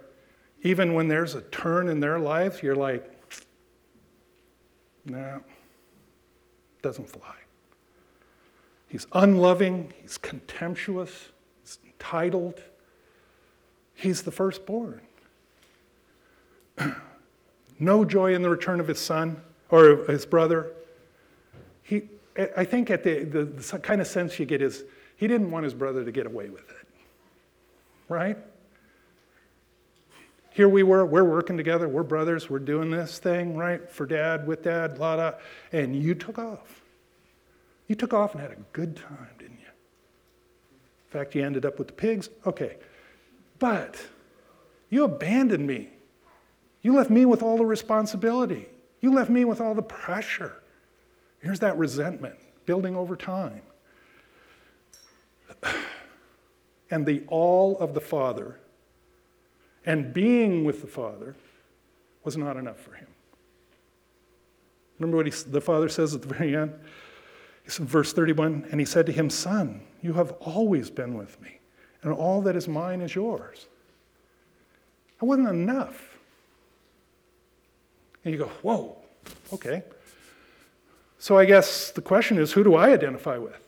[0.63, 3.13] even when there's a turn in their lives, you're like,
[5.05, 5.41] no,
[6.83, 7.35] doesn't fly.
[8.89, 11.29] He's unloving, he's contemptuous,
[11.63, 12.63] he's entitled.
[13.99, 15.01] He's the firstborn.
[17.81, 20.73] no joy in the return of his son or his brother.
[21.83, 22.03] He,
[22.57, 24.85] I think at the, the, the kind of sense you get is
[25.17, 26.87] he didn't want his brother to get away with it.
[28.09, 28.39] Right?
[30.53, 33.91] Here we were, we're working together, we're brothers, we're doing this thing, right?
[33.91, 35.33] For dad, with dad, blah, blah.
[35.73, 36.83] And you took off.
[37.89, 39.67] You took off and had a good time, didn't you?
[39.67, 42.31] In fact, you ended up with the pigs.
[42.47, 42.77] Okay.
[43.59, 43.97] But
[44.91, 45.91] you abandoned me.
[46.83, 48.69] You left me with all the responsibility.
[49.01, 50.63] You left me with all the pressure.
[51.41, 53.63] Here's that resentment building over time.
[56.91, 58.59] And the all of the Father
[59.85, 61.35] and being with the Father
[62.25, 63.09] was not enough for him.
[64.99, 66.73] Remember what he, the Father says at the very end?
[67.65, 71.41] He said, verse 31, and he said to him, Son, you have always been with
[71.41, 71.58] me,
[72.09, 73.67] and all that is mine is yours.
[75.21, 76.19] That wasn't enough.
[78.25, 78.97] And you go, Whoa,
[79.53, 79.83] okay.
[81.19, 83.61] So I guess the question is, who do I identify with?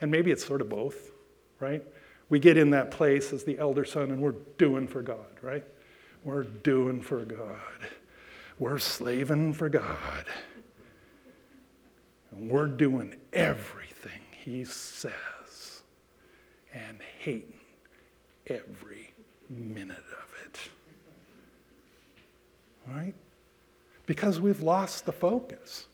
[0.00, 1.10] And maybe it's sort of both,
[1.60, 1.82] right?
[2.28, 5.64] we get in that place as the elder son and we're doing for God, right?
[6.24, 7.58] We're doing for God.
[8.58, 10.24] We're slaving for God.
[12.30, 15.12] And we're doing everything he says
[16.74, 17.54] and hating
[18.46, 19.12] every
[19.48, 20.58] minute of it.
[22.92, 23.14] Right?
[24.06, 25.86] Because we've lost the focus.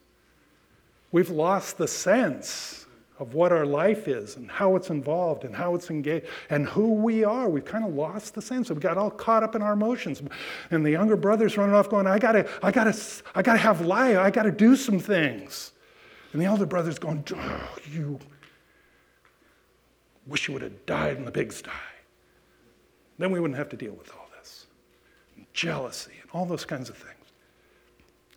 [1.13, 2.87] We've lost the sense
[3.19, 6.95] of what our life is and how it's involved and how it's engaged and who
[6.95, 7.49] we are.
[7.49, 8.71] We've kind of lost the sense.
[8.71, 10.23] We've got all caught up in our emotions.
[10.71, 12.97] And the younger brother's running off going, I gotta, I gotta,
[13.35, 14.17] I gotta have life.
[14.17, 15.73] I gotta do some things.
[16.33, 18.19] And the elder brother's going, oh, you
[20.31, 21.71] wish you would have died in the pigsty.
[23.19, 24.67] Then we wouldn't have to deal with all this.
[25.37, 27.17] And jealousy and all those kinds of things.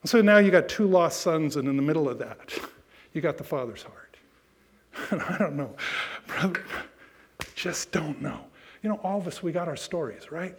[0.01, 2.53] And so now you got two lost sons, and in the middle of that,
[3.13, 3.99] you got the father's heart.
[5.09, 5.75] And I don't know,
[6.27, 6.63] brother,
[7.55, 8.39] just don't know.
[8.83, 10.55] You know, all of us, we got our stories, right?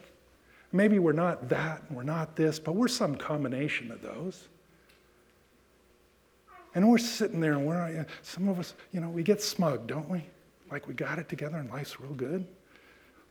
[0.73, 4.49] Maybe we're not that, and we're not this, but we're some combination of those.
[6.75, 10.09] And we're sitting there and we're, some of us, you know, we get smug, don't
[10.09, 10.25] we?
[10.71, 12.47] Like we got it together and life's real good.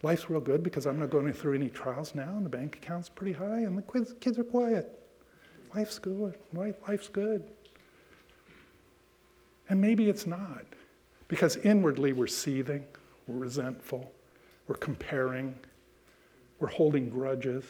[0.02, 3.10] Life's real good because I'm not going through any trials now and the bank account's
[3.10, 5.00] pretty high and the kids, kids are quiet.
[5.74, 6.36] Life's good.
[6.54, 7.44] Life, life's good.
[9.70, 10.66] And maybe it's not.
[11.28, 12.84] Because inwardly we're seething,
[13.28, 14.12] we're resentful,
[14.68, 15.56] we're comparing,
[16.60, 17.64] we're holding grudges,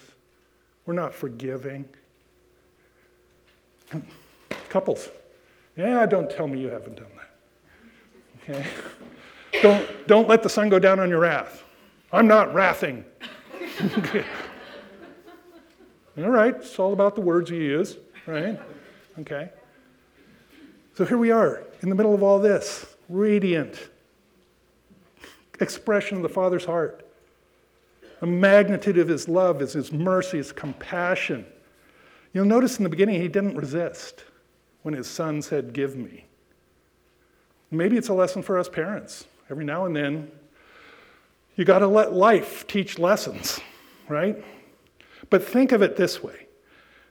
[0.85, 1.87] we're not forgiving.
[4.69, 5.09] Couples,
[5.77, 8.55] yeah, don't tell me you haven't done that.
[8.55, 8.67] Okay?
[9.61, 11.63] Don't, don't let the sun go down on your wrath.
[12.11, 13.05] I'm not wrathing.
[16.17, 18.59] All right, it's all about the words you use, right?
[19.19, 19.49] Okay.
[20.95, 23.89] So here we are in the middle of all this radiant
[25.59, 27.07] expression of the Father's heart.
[28.19, 31.47] The magnitude of his love is his mercy, his compassion.
[32.31, 34.23] You'll notice in the beginning he didn't resist
[34.83, 36.25] when his son said, Give me.
[37.71, 39.25] Maybe it's a lesson for us parents.
[39.53, 40.31] Every now and then,
[41.57, 43.59] you got to let life teach lessons,
[44.09, 44.43] right?
[45.29, 46.47] But think of it this way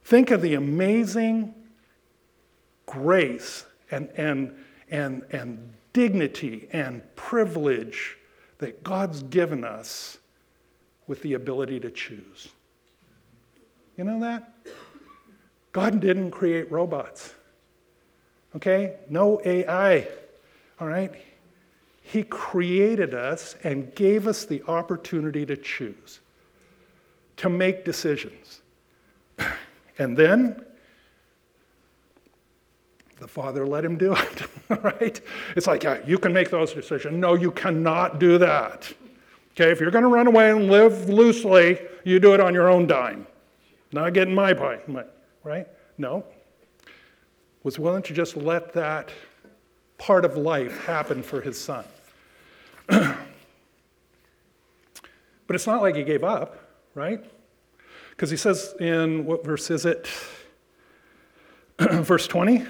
[0.02, 1.54] think of the amazing
[2.86, 4.56] grace and, and,
[4.90, 8.18] and, and dignity and privilege
[8.58, 10.18] that God's given us
[11.06, 12.48] with the ability to choose.
[13.96, 14.52] You know that?
[15.70, 17.36] God didn't create robots.
[18.56, 18.96] Okay?
[19.08, 20.08] No AI.
[20.80, 21.12] All right?
[22.02, 26.20] He created us and gave us the opportunity to choose,
[27.36, 28.60] to make decisions.
[29.98, 30.64] And then
[33.20, 34.42] the father let him do it,
[34.82, 35.20] right?
[35.54, 37.14] It's like, yeah, you can make those decisions.
[37.14, 38.92] No, you cannot do that.
[39.52, 42.68] Okay, if you're going to run away and live loosely, you do it on your
[42.68, 43.26] own dime.
[43.92, 44.80] Not getting my pie,
[45.44, 45.68] right?
[45.98, 46.24] No.
[47.62, 49.10] Was willing to just let that
[50.02, 51.84] part of life happen for his son.
[52.88, 53.16] but
[55.48, 56.58] it's not like he gave up,
[56.96, 57.24] right?
[58.10, 60.08] Because he says in what verse is it?
[61.78, 62.66] verse 20?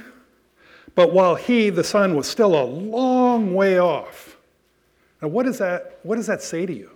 [0.94, 4.36] But while he, the son, was still a long way off.
[5.22, 6.90] Now, what, is that, what does that say to you?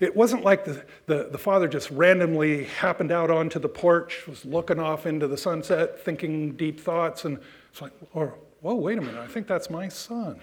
[0.00, 4.44] It wasn't like the, the, the, father just randomly happened out onto the porch, was
[4.44, 7.38] looking off into the sunset, thinking deep thoughts, and
[7.70, 10.40] it's like, or, whoa, wait a minute, I think that's my son.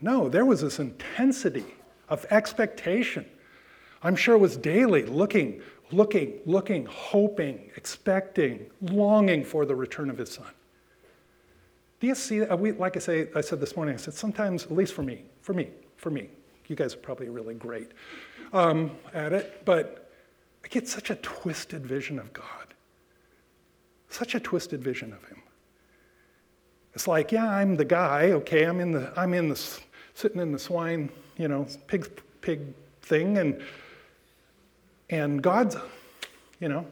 [0.00, 1.64] No, there was this intensity
[2.08, 3.26] of expectation.
[4.00, 10.16] I'm sure it was daily looking, looking, looking, hoping, expecting, longing for the return of
[10.16, 10.46] his son.
[11.98, 12.56] Do you see that?
[12.56, 15.24] We, like I, say, I said this morning, I said sometimes, at least for me,
[15.40, 16.28] for me, for me,
[16.68, 17.90] you guys are probably really great
[18.52, 20.08] um, at it, but
[20.64, 22.74] I get such a twisted vision of God.
[24.08, 25.39] Such a twisted vision of him.
[26.94, 29.78] It's like, yeah, I'm the guy, okay, I'm in the, I'm in the,
[30.14, 32.08] sitting in the swine, you know, pig,
[32.40, 32.60] pig
[33.02, 33.62] thing, and
[35.08, 35.76] and God's,
[36.60, 36.86] you know,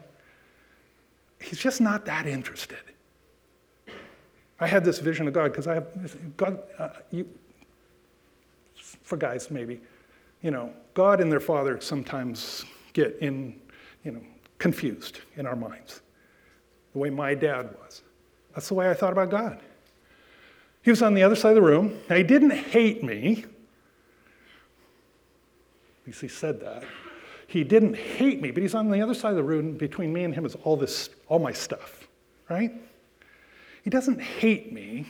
[1.40, 2.78] He's just not that interested.
[4.60, 7.28] I had this vision of God because I have, God, uh, you,
[8.74, 9.80] for guys maybe,
[10.42, 13.60] you know, God and their Father sometimes get in,
[14.04, 14.20] you know,
[14.58, 16.00] confused in our minds,
[16.92, 18.02] the way my dad was.
[18.54, 19.60] That's the way I thought about God.
[20.88, 22.00] He was on the other side of the room.
[22.08, 23.44] Now, he didn't hate me.
[26.00, 26.82] At least he said that.
[27.46, 29.76] He didn't hate me, but he's on the other side of the room.
[29.76, 32.08] Between me and him is all this, all my stuff,
[32.48, 32.72] right?
[33.84, 35.04] He doesn't hate me,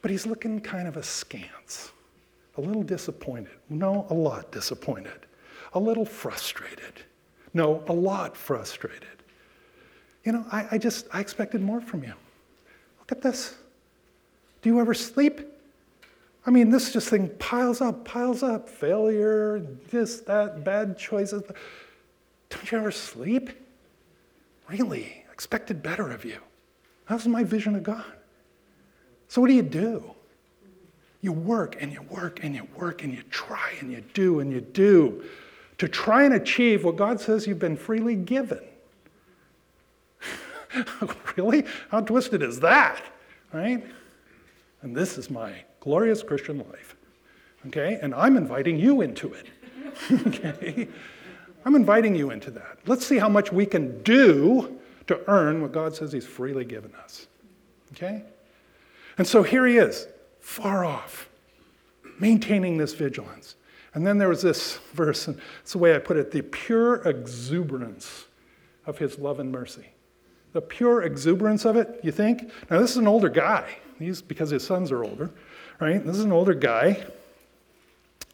[0.00, 1.92] but he's looking kind of askance,
[2.56, 3.52] a little disappointed.
[3.68, 5.26] No, a lot disappointed,
[5.74, 6.94] a little frustrated.
[7.52, 9.18] No, a lot frustrated.
[10.24, 12.14] You know, I, I just, I expected more from you.
[13.00, 13.56] Look at this.
[14.62, 15.40] Do you ever sleep?
[16.46, 18.68] I mean, this just thing piles up, piles up.
[18.68, 21.42] Failure, this, that, bad choices.
[22.48, 23.50] Don't you ever sleep?
[24.68, 25.20] Really?
[25.40, 26.36] expected better of you.
[27.08, 28.04] That was my vision of God.
[29.28, 30.04] So what do you do?
[31.22, 34.52] You work and you work and you work and you try and you do and
[34.52, 35.24] you do
[35.78, 38.60] to try and achieve what God says you've been freely given.
[41.38, 41.64] really?
[41.90, 43.02] How twisted is that?
[43.50, 43.82] Right?
[44.82, 46.96] And this is my glorious Christian life.
[47.66, 47.98] Okay?
[48.00, 49.46] And I'm inviting you into it.
[50.26, 50.88] okay?
[51.64, 52.78] I'm inviting you into that.
[52.86, 56.94] Let's see how much we can do to earn what God says He's freely given
[56.94, 57.26] us.
[57.92, 58.22] Okay?
[59.18, 60.06] And so here he is,
[60.40, 61.28] far off,
[62.18, 63.56] maintaining this vigilance.
[63.92, 66.96] And then there was this verse, and it's the way I put it the pure
[67.06, 68.26] exuberance
[68.86, 69.88] of his love and mercy.
[70.52, 72.50] The pure exuberance of it, you think?
[72.70, 73.68] Now, this is an older guy.
[73.98, 75.30] He's because his sons are older,
[75.78, 76.04] right?
[76.04, 77.04] This is an older guy.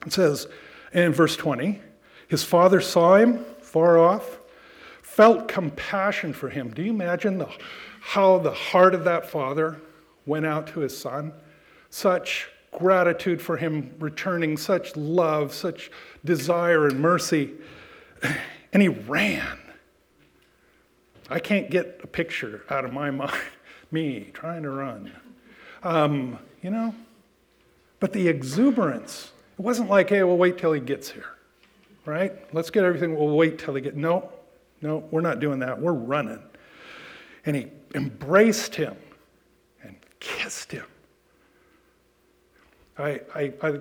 [0.07, 0.47] It says
[0.93, 1.81] in verse 20,
[2.29, 4.39] his father saw him far off,
[5.03, 6.71] felt compassion for him.
[6.71, 7.49] Do you imagine the,
[8.01, 9.81] how the heart of that father
[10.25, 11.33] went out to his son?
[11.91, 15.91] Such gratitude for him returning, such love, such
[16.25, 17.53] desire and mercy.
[18.73, 19.59] And he ran.
[21.29, 23.33] I can't get a picture out of my mind,
[23.91, 25.13] me trying to run.
[25.83, 26.95] Um, you know?
[28.01, 31.31] But the exuberance, it wasn't like, hey, we'll wait till he gets here,
[32.05, 32.33] right?
[32.55, 33.97] Let's get everything, we'll wait till he gets.
[33.97, 34.31] No,
[34.83, 35.81] no, we're not doing that.
[35.81, 36.43] We're running.
[37.47, 38.97] And he embraced him
[39.83, 40.85] and kissed him.
[42.99, 43.81] I, I, I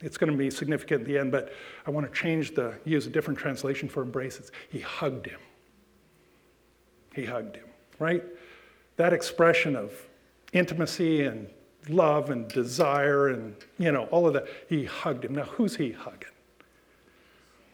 [0.00, 1.52] it's going to be significant at the end, but
[1.86, 4.52] I want to change the, use a different translation for embraces.
[4.68, 5.40] He hugged him.
[7.16, 7.64] He hugged him,
[7.98, 8.22] right?
[8.96, 9.90] That expression of
[10.52, 11.48] intimacy and
[11.88, 14.46] love and desire and, you know, all of that.
[14.68, 15.34] He hugged him.
[15.34, 16.28] Now, who's he hugging?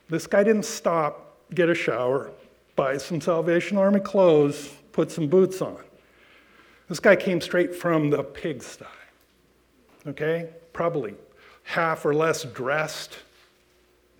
[0.08, 2.30] This guy didn't stop, get a shower,
[2.76, 5.82] buy some Salvation Army clothes, put some boots on.
[6.88, 8.84] This guy came straight from the pigsty,
[10.06, 10.50] okay?
[10.72, 11.14] Probably
[11.64, 13.18] half or less dressed,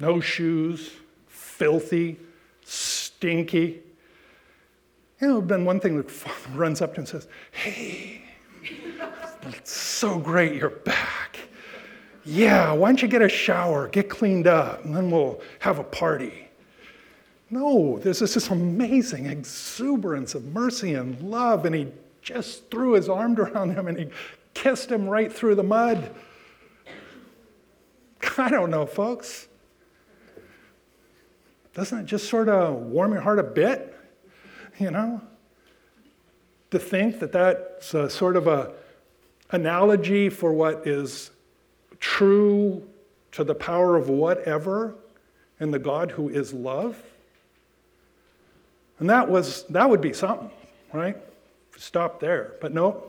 [0.00, 0.90] no shoes,
[1.28, 2.18] filthy,
[2.64, 3.82] stinky.
[5.22, 6.10] You know, have one thing that
[6.54, 8.22] runs up to him and says, Hey,
[9.44, 11.38] it's so great you're back.
[12.24, 15.84] Yeah, why don't you get a shower, get cleaned up, and then we'll have a
[15.84, 16.48] party.
[17.50, 21.88] No, there's this, this amazing exuberance of mercy and love, and he
[22.20, 24.08] just threw his arm around him and he
[24.54, 26.12] kissed him right through the mud.
[28.38, 29.46] I don't know, folks.
[31.74, 33.91] Doesn't it just sort of warm your heart a bit?
[34.78, 35.20] You know?
[36.70, 38.72] To think that that's a sort of a
[39.50, 41.30] analogy for what is
[42.00, 42.82] true
[43.32, 44.94] to the power of whatever
[45.60, 47.00] and the God who is love.
[48.98, 50.50] And that was that would be something,
[50.92, 51.16] right?
[51.76, 52.54] Stop there.
[52.60, 53.04] But no.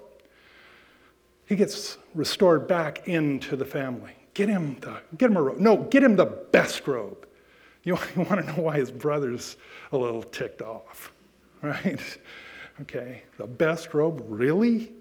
[1.45, 4.13] He gets restored back into the family.
[4.33, 5.59] Get him the get him a robe.
[5.59, 7.27] No, get him the best robe.
[7.83, 9.55] You, you want to know why his brother's
[9.91, 11.12] a little ticked off,
[11.63, 12.17] right?
[12.81, 14.91] Okay, the best robe, really?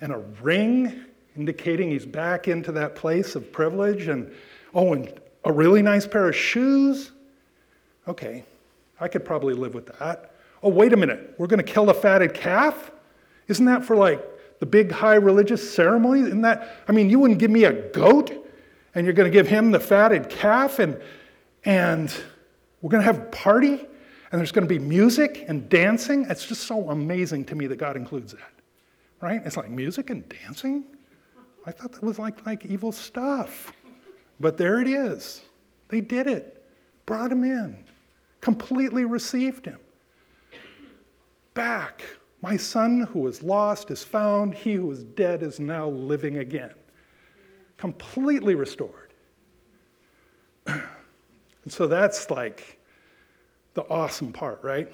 [0.00, 1.04] And a ring
[1.36, 4.32] indicating he's back into that place of privilege, and
[4.74, 5.12] oh, and
[5.44, 7.12] a really nice pair of shoes?
[8.06, 8.44] Okay,
[9.00, 10.34] I could probably live with that.
[10.62, 12.90] Oh, wait a minute, we're going to kill a fatted calf?
[13.48, 14.22] Isn't that for like
[14.58, 16.20] the big high religious ceremony?
[16.20, 18.32] Isn't that, I mean, you wouldn't give me a goat
[18.94, 21.00] and you're going to give him the fatted calf and,
[21.64, 22.14] and
[22.82, 23.86] we're going to have a party
[24.30, 26.26] and there's going to be music and dancing.
[26.28, 28.52] It's just so amazing to me that God includes that,
[29.20, 29.40] right?
[29.44, 30.84] It's like music and dancing.
[31.66, 33.72] I thought that was like, like evil stuff.
[34.38, 35.42] But there it is.
[35.88, 36.64] They did it,
[37.06, 37.84] brought him in
[38.40, 39.78] completely received him.
[41.54, 42.02] Back.
[42.42, 44.54] My son who was lost is found.
[44.54, 46.74] He who was dead is now living again.
[47.76, 49.12] Completely restored.
[50.66, 50.82] and
[51.68, 52.79] so that's like
[53.74, 54.90] the awesome part, right?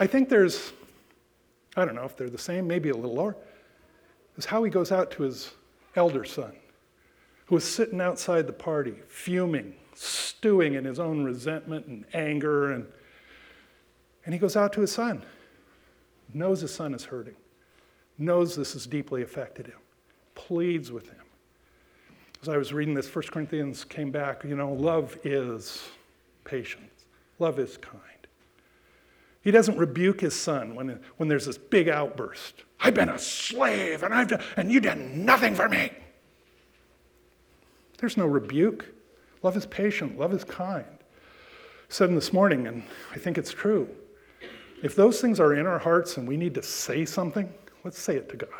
[0.00, 0.72] I think there's,
[1.76, 3.36] I don't know if they're the same, maybe a little lower,
[4.36, 5.52] is how he goes out to his
[5.94, 6.52] elder son,
[7.46, 12.72] who is sitting outside the party, fuming, stewing in his own resentment and anger.
[12.72, 12.86] And,
[14.24, 15.22] and he goes out to his son,
[16.34, 17.36] knows his son is hurting,
[18.18, 19.78] knows this has deeply affected him,
[20.34, 21.24] pleads with him.
[22.42, 25.82] As I was reading this, 1 Corinthians came back, you know, love is
[26.46, 27.04] patience,
[27.38, 28.00] love is kind.
[29.42, 32.64] He doesn't rebuke his son when, when there's this big outburst.
[32.80, 35.90] I've been a slave and, I've done, and you did nothing for me.
[37.98, 38.86] There's no rebuke.
[39.42, 40.84] Love is patient, love is kind.
[40.84, 41.04] I
[41.88, 42.82] said this morning, and
[43.12, 43.88] I think it's true.
[44.82, 47.52] If those things are in our hearts and we need to say something,
[47.84, 48.50] let's say it to God.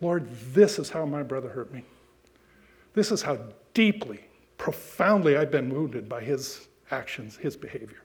[0.00, 1.84] Lord, this is how my brother hurt me.
[2.94, 3.38] This is how
[3.72, 4.20] deeply,
[4.58, 8.02] profoundly I've been wounded by his actions, his behavior.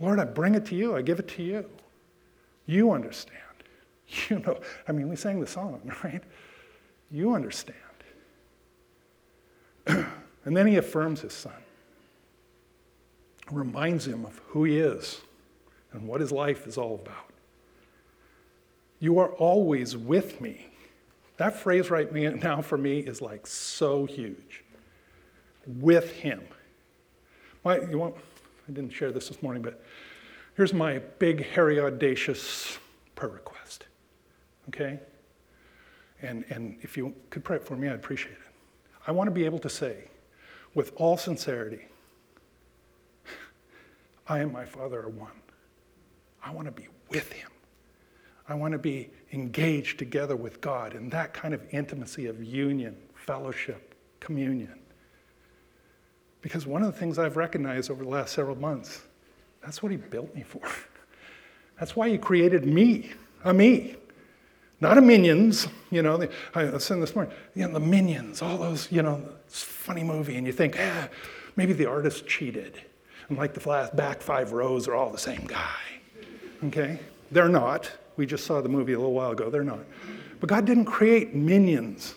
[0.00, 0.96] Lord, I bring it to you.
[0.96, 1.64] I give it to you.
[2.66, 3.40] You understand.
[4.30, 6.22] You know, I mean, we sang the song, right?
[7.10, 7.76] You understand.
[9.86, 11.60] and then he affirms his son,
[13.50, 15.22] reminds him of who he is
[15.92, 17.32] and what his life is all about.
[19.00, 20.68] You are always with me.
[21.36, 24.64] That phrase right now for me is like so huge.
[25.66, 26.42] With him.
[27.74, 28.14] You want,
[28.68, 29.82] I didn't share this this morning, but
[30.54, 32.78] here's my big, hairy, audacious
[33.16, 33.86] prayer request.
[34.68, 35.00] Okay?
[36.22, 38.38] And, and if you could pray it for me, I'd appreciate it.
[39.08, 40.04] I want to be able to say,
[40.74, 41.86] with all sincerity,
[44.28, 45.32] I and my Father are one.
[46.44, 47.50] I want to be with Him.
[48.48, 52.96] I want to be engaged together with God in that kind of intimacy of union,
[53.14, 54.78] fellowship, communion.
[56.46, 59.02] Because one of the things I've recognized over the last several months,
[59.64, 60.60] that's what He built me for.
[61.80, 63.10] That's why He created me,
[63.42, 63.96] a me.
[64.80, 66.16] Not a minions, you know.
[66.16, 70.04] The, I was saying this morning, you know, the minions, all those, you know, funny
[70.04, 71.08] movie, and you think, ah,
[71.56, 72.80] maybe the artist cheated.
[73.28, 75.80] And like the last back five rows are all the same guy.
[76.66, 77.00] Okay?
[77.32, 77.90] They're not.
[78.16, 79.50] We just saw the movie a little while ago.
[79.50, 79.80] They're not.
[80.38, 82.14] But God didn't create minions.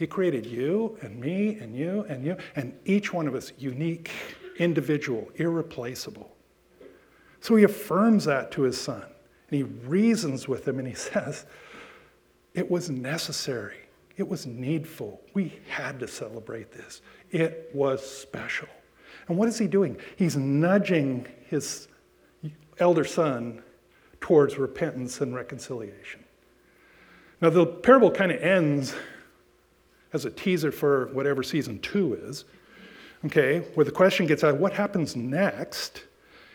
[0.00, 4.10] He created you and me and you and you, and each one of us unique,
[4.58, 6.34] individual, irreplaceable.
[7.40, 9.02] So he affirms that to his son.
[9.02, 11.44] And he reasons with him and he says,
[12.54, 13.76] It was necessary.
[14.16, 15.20] It was needful.
[15.34, 17.02] We had to celebrate this.
[17.30, 18.68] It was special.
[19.28, 19.98] And what is he doing?
[20.16, 21.88] He's nudging his
[22.78, 23.62] elder son
[24.18, 26.24] towards repentance and reconciliation.
[27.42, 28.94] Now, the parable kind of ends
[30.12, 32.44] as a teaser for whatever season two is,
[33.24, 36.04] okay, where the question gets out what happens next?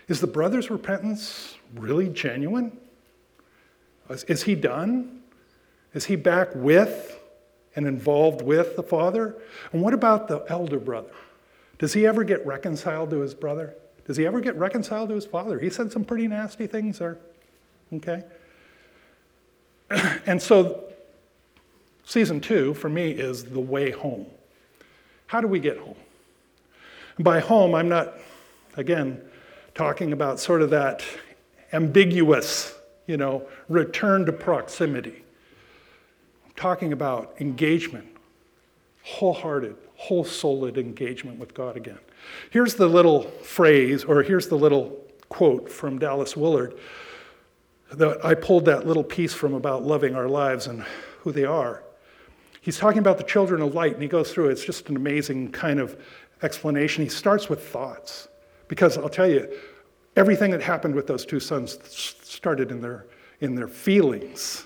[0.08, 2.78] Is the brother's repentance really genuine?
[4.10, 5.22] Is, is he done?
[5.93, 7.20] Is he back with
[7.76, 9.36] and involved with the father?
[9.72, 11.12] And what about the elder brother?
[11.78, 13.76] Does he ever get reconciled to his brother?
[14.06, 15.60] Does he ever get reconciled to his father?
[15.60, 17.18] He said some pretty nasty things there.
[17.93, 18.24] Okay?
[20.26, 20.84] And so,
[22.06, 24.28] season two for me is the way home.
[25.28, 25.95] How do we get home?
[27.18, 28.16] by home, I'm not,
[28.76, 29.22] again,
[29.74, 31.01] talking about sort of that
[31.72, 32.76] ambiguous
[33.08, 35.24] you know, return to proximity.
[36.45, 38.08] I'm talking about engagement,
[39.03, 41.99] wholehearted, whole souled engagement with God again.
[42.49, 44.99] Here's the little phrase, or here's the little
[45.30, 46.76] quote from Dallas Willard.
[47.91, 50.84] That I pulled that little piece from about loving our lives and
[51.20, 51.84] who they are.
[52.66, 54.53] He's talking about the children of light, and he goes through it.
[54.53, 56.01] It's just an amazing kind of
[56.41, 57.03] explanation.
[57.03, 58.28] He starts with thoughts.
[58.68, 59.55] Because I'll tell you,
[60.16, 63.05] everything that happened with those two sons started in their,
[63.39, 64.66] in their feelings.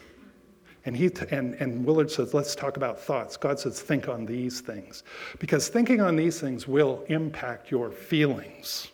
[0.86, 3.36] And, he, and, and Willard says, let's talk about thoughts.
[3.36, 5.04] God says, think on these things.
[5.40, 8.88] Because thinking on these things will impact your feelings.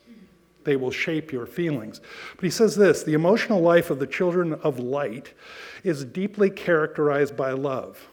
[0.63, 2.01] They will shape your feelings.
[2.37, 5.31] But he says this the emotional life of the children of light
[5.83, 8.03] is deeply characterized by love.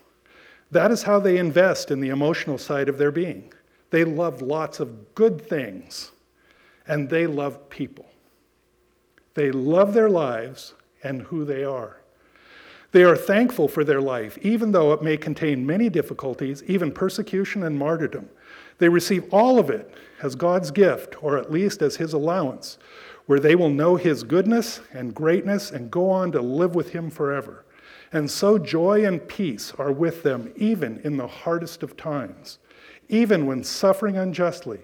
[0.73, 3.53] That is how they invest in the emotional side of their being.
[3.91, 6.13] They love lots of good things,
[6.89, 8.07] and they love people.
[9.35, 11.99] They love their lives and who they are.
[12.93, 17.65] They are thankful for their life, even though it may contain many difficulties, even persecution
[17.65, 18.31] and martyrdom.
[18.79, 22.79] They receive all of it as God's gift, or at least as His allowance,
[23.27, 27.11] where they will know His goodness and greatness and go on to live with Him
[27.11, 27.65] forever.
[28.13, 32.59] And so joy and peace are with them even in the hardest of times,
[33.09, 34.81] even when suffering unjustly.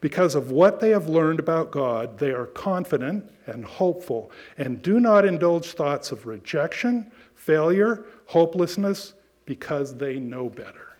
[0.00, 5.00] Because of what they have learned about God, they are confident and hopeful and do
[5.00, 9.14] not indulge thoughts of rejection, failure, hopelessness,
[9.44, 10.96] because they know better.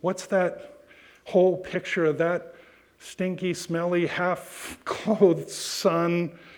[0.00, 0.84] What's that
[1.24, 2.54] whole picture of that
[2.98, 6.38] stinky, smelly, half clothed son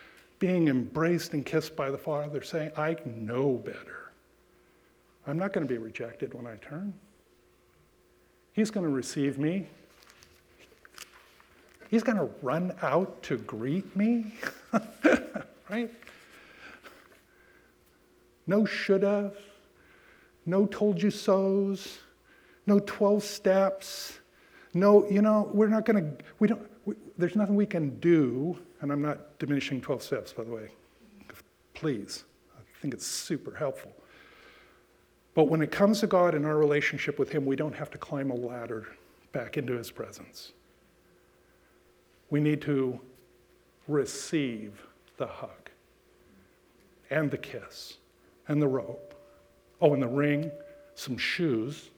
[0.43, 4.11] being embraced and kissed by the Father, saying, I know better.
[5.27, 6.93] I'm not going to be rejected when I turn.
[8.53, 9.69] He's going to receive me
[11.93, 14.33] He's going to run out to greet me?
[15.69, 15.91] right?
[18.47, 19.37] No should have,
[20.47, 21.99] no told you so's,
[22.67, 24.21] no 12 steps,
[24.73, 28.59] no, you know, we're not going to, we don't, we, there's nothing we can do,
[28.83, 30.69] and I'm not diminishing 12 steps, by the way.
[31.73, 32.25] Please,
[32.55, 33.93] I think it's super helpful.
[35.35, 37.99] But when it comes to God and our relationship with Him, we don't have to
[37.99, 38.89] climb a ladder
[39.33, 40.53] back into His presence.
[42.29, 43.01] We need to
[43.89, 44.85] receive
[45.17, 45.71] the hug
[47.11, 47.99] and the kiss
[48.49, 49.15] and the rope.
[49.81, 50.51] Oh, and the ring,
[50.95, 51.91] some shoes,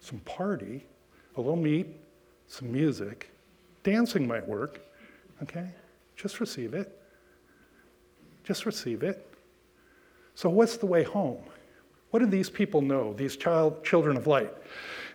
[0.00, 0.84] some party,
[1.36, 1.88] a little meat,
[2.48, 3.30] some music.
[3.82, 4.80] Dancing might work,
[5.42, 5.68] okay?
[6.18, 7.00] Just receive it.
[8.42, 9.24] Just receive it.
[10.34, 11.38] So, what's the way home?
[12.10, 14.52] What do these people know, these child, children of light?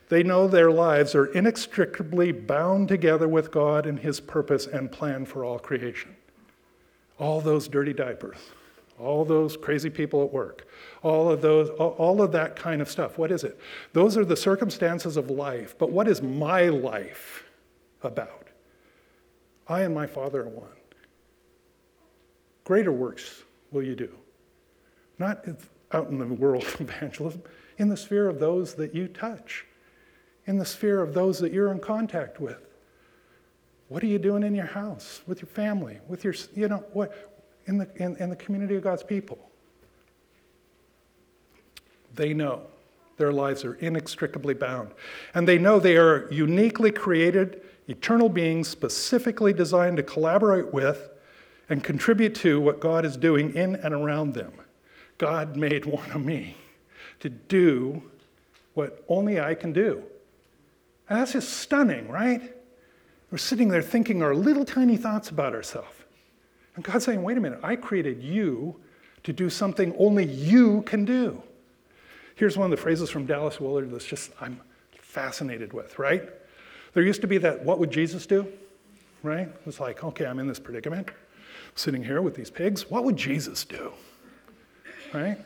[0.09, 5.25] They know their lives are inextricably bound together with God and His purpose and plan
[5.25, 6.15] for all creation.
[7.19, 8.37] All those dirty diapers,
[8.99, 10.67] all those crazy people at work,
[11.01, 13.17] all of those, all of that kind of stuff.
[13.17, 13.59] What is it?
[13.93, 15.75] Those are the circumstances of life.
[15.77, 17.43] But what is my life
[18.03, 18.47] about?
[19.67, 20.69] I and my Father are one.
[22.63, 24.09] Greater works will you do.
[25.19, 25.45] Not
[25.91, 27.43] out in the world of evangelism,
[27.77, 29.65] in the sphere of those that you touch,
[30.45, 32.67] in the sphere of those that you're in contact with.
[33.89, 37.33] What are you doing in your house, with your family, with your, you know, what,
[37.65, 39.37] in the, in, in the community of God's people?
[42.15, 42.61] They know
[43.17, 44.91] their lives are inextricably bound.
[45.33, 51.09] And they know they are uniquely created, eternal beings specifically designed to collaborate with
[51.73, 54.53] and contribute to what God is doing in and around them.
[55.17, 56.55] God made one of me
[57.19, 58.03] to do
[58.75, 60.03] what only I can do.
[61.09, 62.55] And that's just stunning, right?
[63.31, 65.97] We're sitting there thinking our little tiny thoughts about ourselves.
[66.75, 68.79] And God's saying, wait a minute, I created you
[69.23, 71.41] to do something only you can do.
[72.35, 74.61] Here's one of the phrases from Dallas Willard that's just I'm
[74.99, 76.29] fascinated with, right?
[76.93, 78.45] There used to be that, what would Jesus do?
[79.23, 79.49] Right?
[79.65, 81.09] It's like, okay, I'm in this predicament,
[81.75, 82.89] sitting here with these pigs.
[82.89, 83.93] What would Jesus do?
[85.13, 85.37] right?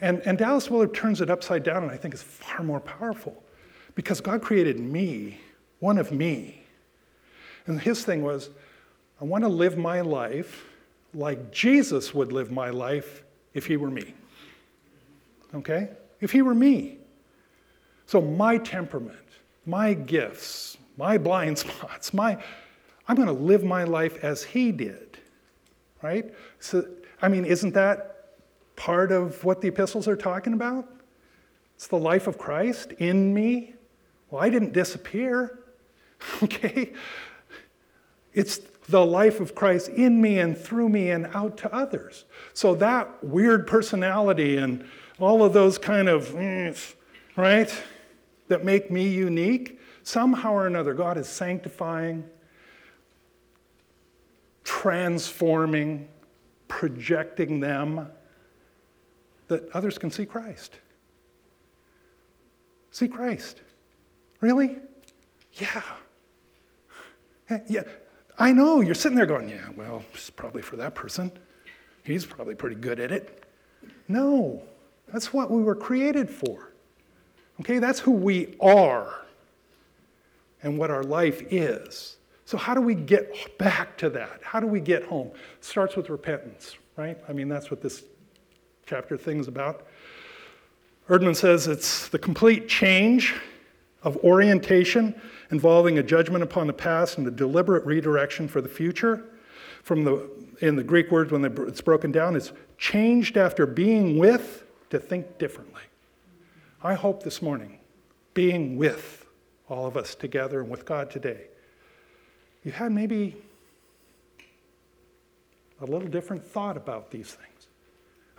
[0.00, 3.42] And, and Dallas Willard turns it upside down, and I think it's far more powerful
[3.94, 5.38] because God created me,
[5.80, 6.62] one of me.
[7.66, 8.50] And his thing was,
[9.20, 10.64] I want to live my life
[11.12, 14.14] like Jesus would live my life if he were me.
[15.54, 15.90] Okay?
[16.20, 16.98] If he were me.
[18.06, 19.18] So my temperament,
[19.66, 22.42] my gifts, my blind spots, my
[23.06, 25.09] I'm going to live my life as he did.
[26.02, 26.32] Right?
[26.58, 26.86] So
[27.22, 28.36] I mean, isn't that
[28.76, 30.88] part of what the epistles are talking about?
[31.74, 33.74] It's the life of Christ in me.
[34.30, 35.60] Well, I didn't disappear,
[36.42, 36.92] okay?
[38.32, 42.24] It's the life of Christ in me and through me and out to others.
[42.54, 44.84] So that weird personality and
[45.18, 46.94] all of those kind of, mm,
[47.36, 47.72] right,
[48.48, 52.24] that make me unique, somehow or another, God is sanctifying,
[54.64, 56.08] transforming,
[56.68, 58.08] projecting them
[59.48, 60.78] that others can see Christ.
[62.92, 63.60] See Christ.
[64.40, 64.78] Really?
[65.54, 65.82] Yeah.
[67.68, 67.82] Yeah.
[68.38, 68.80] I know.
[68.80, 71.30] You're sitting there going, yeah, well, it's probably for that person.
[72.04, 73.44] He's probably pretty good at it.
[74.08, 74.62] No.
[75.12, 76.72] That's what we were created for.
[77.60, 77.78] Okay?
[77.78, 79.26] That's who we are
[80.62, 82.16] and what our life is.
[82.50, 84.40] So, how do we get back to that?
[84.42, 85.28] How do we get home?
[85.28, 87.16] It starts with repentance, right?
[87.28, 88.02] I mean, that's what this
[88.86, 89.86] chapter things about.
[91.08, 93.36] Erdman says it's the complete change
[94.02, 95.14] of orientation
[95.52, 99.26] involving a judgment upon the past and a deliberate redirection for the future.
[99.84, 100.28] From the,
[100.60, 105.38] in the Greek word, when it's broken down, it's changed after being with to think
[105.38, 105.82] differently.
[106.82, 107.78] I hope this morning,
[108.34, 109.24] being with
[109.68, 111.44] all of us together and with God today,
[112.64, 113.36] you had maybe
[115.80, 117.50] a little different thought about these things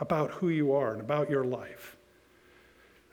[0.01, 1.95] about who you are and about your life,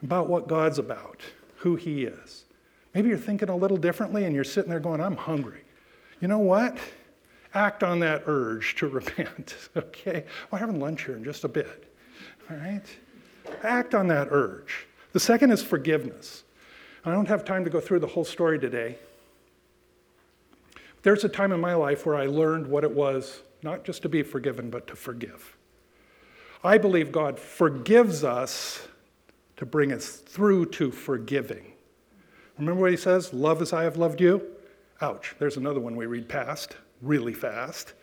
[0.01, 1.21] about what God's about,
[1.57, 2.45] who He is.
[2.93, 5.61] Maybe you're thinking a little differently and you're sitting there going, I'm hungry.
[6.19, 6.77] You know what?
[7.53, 10.25] Act on that urge to repent, okay?
[10.51, 11.93] We're having lunch here in just a bit,
[12.49, 12.85] all right?
[13.63, 14.87] Act on that urge.
[15.13, 16.43] The second is forgiveness.
[17.05, 18.97] I don't have time to go through the whole story today.
[21.01, 24.09] There's a time in my life where I learned what it was not just to
[24.09, 25.57] be forgiven, but to forgive.
[26.63, 28.87] I believe God forgives us
[29.57, 31.73] to bring us through to forgiving.
[32.57, 33.33] Remember what he says?
[33.33, 34.45] Love as I have loved you?
[35.01, 37.93] Ouch, there's another one we read past really fast.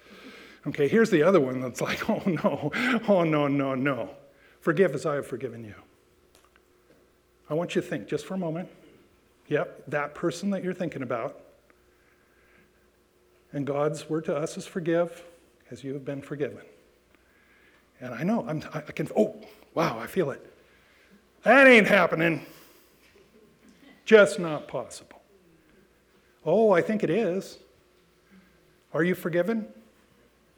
[0.66, 2.70] Okay, here's the other one that's like, oh no,
[3.08, 4.10] oh no, no, no.
[4.60, 5.74] Forgive as I have forgiven you.
[7.48, 8.68] I want you to think just for a moment.
[9.48, 11.40] Yep, that person that you're thinking about.
[13.52, 15.24] And God's word to us is forgive
[15.70, 16.62] as you have been forgiven.
[18.00, 19.36] And I know, I'm, I can, oh,
[19.74, 20.52] wow, I feel it.
[21.44, 22.44] That ain't happening.
[24.04, 25.20] Just not possible.
[26.44, 27.58] Oh, I think it is.
[28.92, 29.66] Are you forgiven?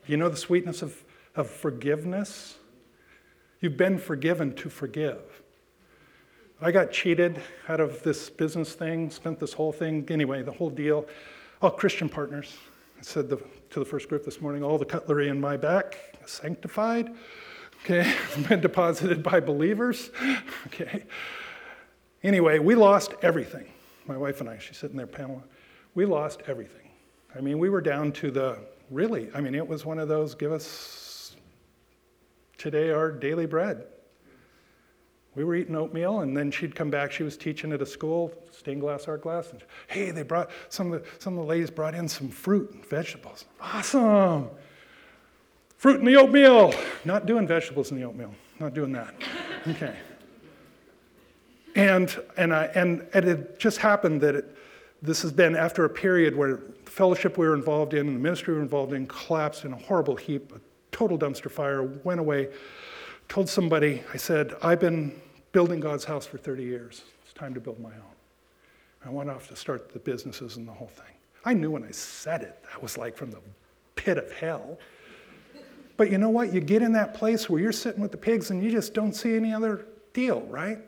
[0.06, 1.02] You know the sweetness of,
[1.34, 2.56] of forgiveness?
[3.60, 5.20] You've been forgiven to forgive.
[6.60, 10.70] I got cheated out of this business thing, spent this whole thing, anyway, the whole
[10.70, 11.06] deal.
[11.62, 12.56] All Christian partners.
[13.00, 13.36] Said the,
[13.70, 17.14] to the first group this morning, all the cutlery in my back, sanctified,
[17.84, 18.14] okay,
[18.48, 20.10] been deposited by believers,
[20.66, 21.04] okay.
[22.22, 23.66] Anyway, we lost everything.
[24.06, 25.42] My wife and I, she's sitting there, Pamela,
[25.94, 26.90] we lost everything.
[27.36, 28.58] I mean, we were down to the,
[28.90, 31.36] really, I mean, it was one of those give us
[32.56, 33.84] today our daily bread.
[35.38, 37.12] We were eating oatmeal, and then she'd come back.
[37.12, 39.52] She was teaching at a school, stained glass, art glass.
[39.52, 42.72] And hey, they brought some of the, some of the ladies brought in some fruit
[42.72, 43.44] and vegetables.
[43.60, 44.48] Awesome.
[45.76, 46.74] Fruit in the oatmeal.
[47.04, 48.34] Not doing vegetables in the oatmeal.
[48.58, 49.14] Not doing that.
[49.66, 49.94] Okay.
[51.74, 54.56] And, and, I, and, and it just happened that it,
[55.02, 58.20] this has been after a period where the fellowship we were involved in and the
[58.20, 60.60] ministry we were involved in collapsed in a horrible heap, a
[60.90, 62.48] total dumpster fire, went away.
[63.28, 65.12] Told somebody, I said, I've been
[65.52, 67.02] building God's house for 30 years.
[67.24, 68.16] It's time to build my own.
[69.04, 71.14] I went off to start the businesses and the whole thing.
[71.44, 73.40] I knew when I said it, that was like from the
[73.94, 74.78] pit of hell.
[75.96, 76.52] But you know what?
[76.52, 79.12] You get in that place where you're sitting with the pigs and you just don't
[79.12, 80.78] see any other deal, right?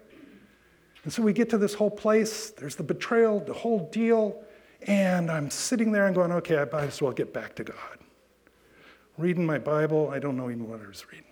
[1.04, 4.42] And so we get to this whole place, there's the betrayal, the whole deal,
[4.86, 7.76] and I'm sitting there and going, okay, I might as well get back to God.
[9.16, 11.26] Reading my Bible, I don't know even what I was reading.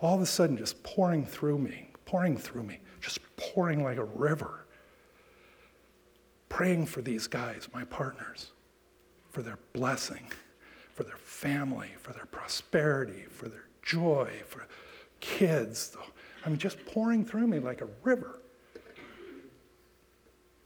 [0.00, 4.04] All of a sudden, just pouring through me, pouring through me, just pouring like a
[4.04, 4.64] river.
[6.48, 8.52] Praying for these guys, my partners,
[9.30, 10.26] for their blessing,
[10.94, 14.66] for their family, for their prosperity, for their joy, for
[15.20, 15.94] kids.
[16.46, 18.40] I mean, just pouring through me like a river.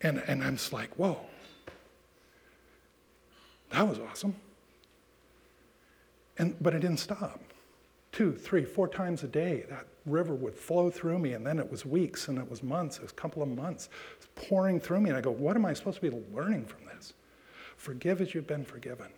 [0.01, 1.19] And, and I'm just like, whoa,
[3.71, 4.37] that was awesome.
[6.39, 7.41] And, but it didn't stop.
[8.13, 11.71] Two, three, four times a day, that river would flow through me, and then it
[11.71, 13.89] was weeks, and it was months, it was a couple of months,
[14.35, 15.11] pouring through me.
[15.11, 17.15] And I go, what am I supposed to be learning from this?
[17.77, 19.09] Forgive as you've been forgiven.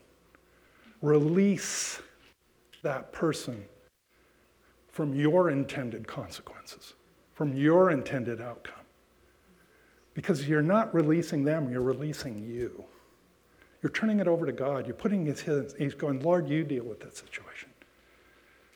[1.03, 2.01] Release
[2.83, 3.65] that person
[4.91, 6.95] from your intended consequences,
[7.33, 8.75] from your intended outcome.
[10.15, 12.85] Because you're not releasing them, you're releasing you.
[13.83, 14.87] You're turning it over to God.
[14.87, 17.69] You're putting his, his he's going, Lord, you deal with that situation.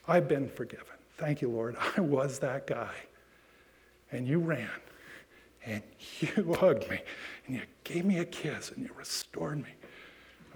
[0.07, 0.98] I've been forgiven.
[1.19, 1.77] Thank you, Lord.
[1.97, 2.95] I was that guy.
[4.11, 4.71] And you ran
[5.67, 5.83] and
[6.21, 7.01] you hugged me
[7.47, 9.71] and you gave me a kiss and you restored me.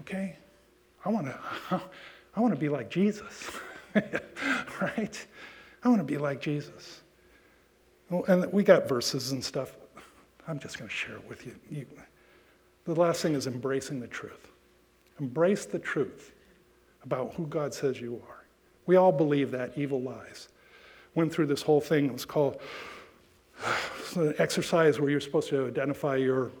[0.01, 0.37] Okay?
[1.05, 1.39] I want to
[2.35, 3.51] I want to be like Jesus.
[3.93, 5.27] right?
[5.83, 7.01] I want to be like Jesus.
[8.09, 9.75] And we got verses and stuff.
[10.47, 11.55] I'm just going to share it with you.
[11.69, 11.85] you.
[12.85, 14.51] The last thing is embracing the truth.
[15.19, 16.33] Embrace the truth
[17.03, 18.45] about who God says you are.
[18.85, 20.49] We all believe that evil lies.
[21.15, 22.05] Went through this whole thing.
[22.05, 22.59] It was called
[24.15, 26.51] an exercise where you're supposed to identify your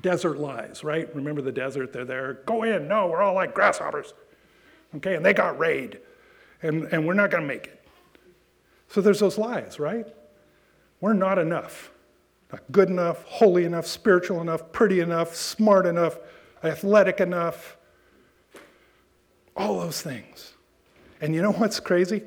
[0.00, 1.14] desert lies, right?
[1.14, 1.92] Remember the desert?
[1.92, 2.34] They're there.
[2.46, 2.88] Go in.
[2.88, 4.14] No, we're all like grasshoppers.
[4.96, 6.00] Okay, and they got raid,
[6.62, 7.84] and, and we're not going to make it.
[8.88, 10.06] So there's those lies, right?
[11.00, 11.90] We're not enough.
[12.52, 16.18] Not good enough, holy enough, spiritual enough, pretty enough, smart enough,
[16.62, 17.76] athletic enough.
[19.56, 20.54] All those things.
[21.20, 22.22] And you know what's crazy?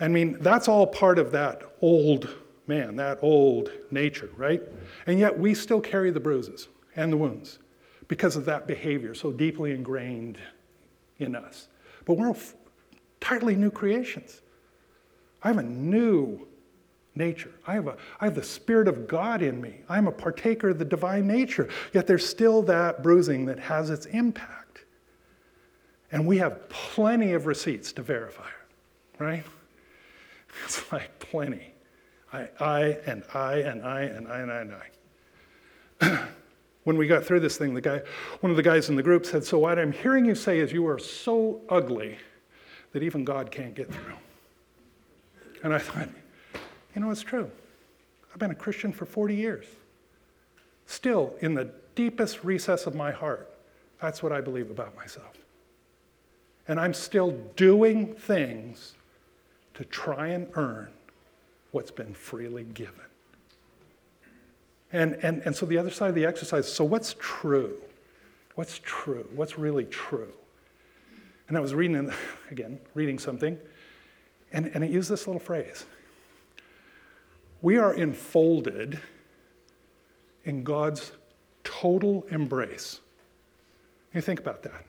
[0.00, 2.28] I mean, that's all part of that old
[2.66, 4.62] man, that old nature, right?
[5.06, 7.58] And yet we still carry the bruises and the wounds
[8.06, 10.38] because of that behavior so deeply ingrained
[11.18, 11.68] in us.
[12.04, 12.34] But we're
[13.20, 14.42] entirely new creations.
[15.42, 16.46] I have a new
[17.14, 17.50] nature.
[17.66, 19.80] I have, a, I have the Spirit of God in me.
[19.88, 21.68] I'm a partaker of the divine nature.
[21.92, 24.84] Yet there's still that bruising that has its impact.
[26.12, 29.44] And we have plenty of receipts to verify it, right?
[30.64, 31.72] It's like plenty.
[32.32, 34.74] I, I, and I, and I, and I, and I, and
[36.00, 36.28] I.
[36.84, 38.02] when we got through this thing, the guy,
[38.40, 40.72] one of the guys in the group said, So what I'm hearing you say is
[40.72, 42.16] you are so ugly
[42.92, 44.14] that even God can't get through.
[45.62, 46.08] And I thought,
[46.94, 47.50] you know, it's true.
[48.32, 49.66] I've been a Christian for 40 years.
[50.86, 53.50] Still, in the deepest recess of my heart,
[54.00, 55.36] that's what I believe about myself.
[56.66, 58.94] And I'm still doing things
[59.78, 60.88] to try and earn
[61.70, 62.94] what's been freely given.
[64.92, 67.76] And, and, and so the other side of the exercise so, what's true?
[68.56, 69.28] What's true?
[69.36, 70.32] What's really true?
[71.46, 72.12] And I was reading,
[72.50, 73.56] again, reading something,
[74.52, 75.86] and, and it used this little phrase
[77.62, 78.98] We are enfolded
[80.44, 81.12] in God's
[81.62, 82.98] total embrace.
[84.12, 84.84] You think about that.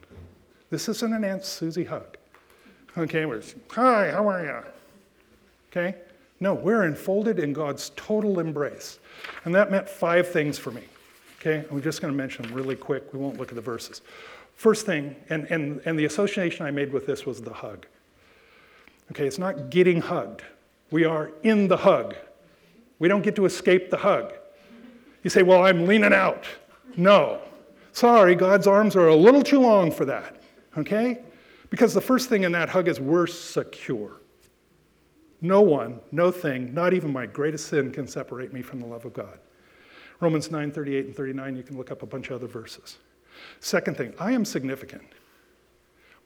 [0.71, 2.17] This isn't an Aunt Susie hug.
[2.97, 4.78] Okay, we're, hi, how are you?
[5.71, 5.95] Okay?
[6.39, 8.99] No, we're enfolded in God's total embrace.
[9.45, 10.83] And that meant five things for me.
[11.39, 11.65] Okay?
[11.69, 13.13] I'm just going to mention them really quick.
[13.13, 14.01] We won't look at the verses.
[14.55, 17.85] First thing, and, and, and the association I made with this was the hug.
[19.11, 20.43] Okay, it's not getting hugged.
[20.91, 22.15] We are in the hug.
[22.99, 24.33] We don't get to escape the hug.
[25.23, 26.45] You say, well, I'm leaning out.
[26.97, 27.41] No.
[27.93, 30.41] Sorry, God's arms are a little too long for that.
[30.77, 31.19] Okay?
[31.69, 34.11] Because the first thing in that hug is we're secure.
[35.41, 39.05] No one, no thing, not even my greatest sin can separate me from the love
[39.05, 39.39] of God.
[40.19, 42.97] Romans 9 38 and 39, you can look up a bunch of other verses.
[43.61, 45.03] Second thing, I am significant.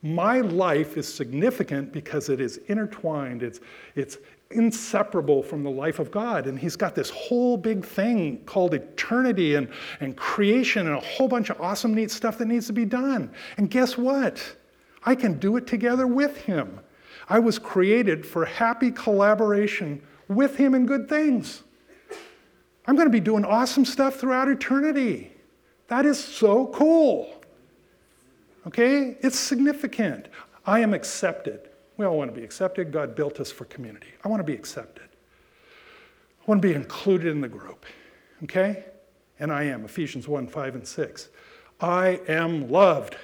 [0.02, 3.62] My life is significant because it is intertwined, it's,
[3.96, 4.18] it's
[4.52, 6.48] inseparable from the life of God.
[6.48, 11.28] And He's got this whole big thing called eternity and, and creation and a whole
[11.28, 13.32] bunch of awesome, neat stuff that needs to be done.
[13.58, 14.44] And guess what?
[15.06, 16.80] I can do it together with Him.
[17.30, 21.64] I was created for happy collaboration with Him in good things.
[22.86, 25.32] I'm going to be doing awesome stuff throughout eternity.
[25.88, 27.42] That is so cool.
[28.68, 29.18] Okay?
[29.22, 30.28] It's significant.
[30.66, 31.70] I am accepted.
[31.98, 32.92] We all want to be accepted.
[32.92, 34.08] God built us for community.
[34.24, 35.04] I want to be accepted.
[35.06, 37.86] I want to be included in the group.
[38.44, 38.86] Okay?
[39.40, 39.86] And I am.
[39.86, 41.30] Ephesians 1 5 and 6.
[41.80, 43.16] I am loved.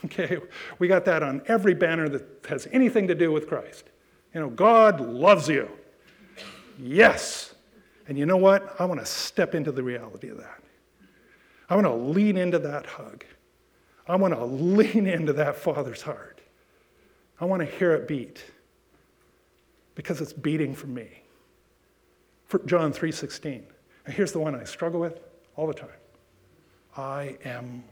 [0.04, 0.38] Okay?
[0.78, 3.90] We got that on every banner that has anything to do with Christ.
[4.32, 5.68] You know, God loves you.
[6.78, 7.54] Yes.
[8.06, 8.76] And you know what?
[8.78, 10.62] I want to step into the reality of that.
[11.68, 13.24] I want to lean into that hug.
[14.06, 16.40] I want to lean into that Father's heart.
[17.40, 18.44] I want to hear it beat
[19.94, 21.08] because it's beating for me.
[22.46, 23.62] For John 3:16.
[24.06, 25.20] And here's the one I struggle with
[25.56, 25.90] all the time.
[26.96, 27.84] I am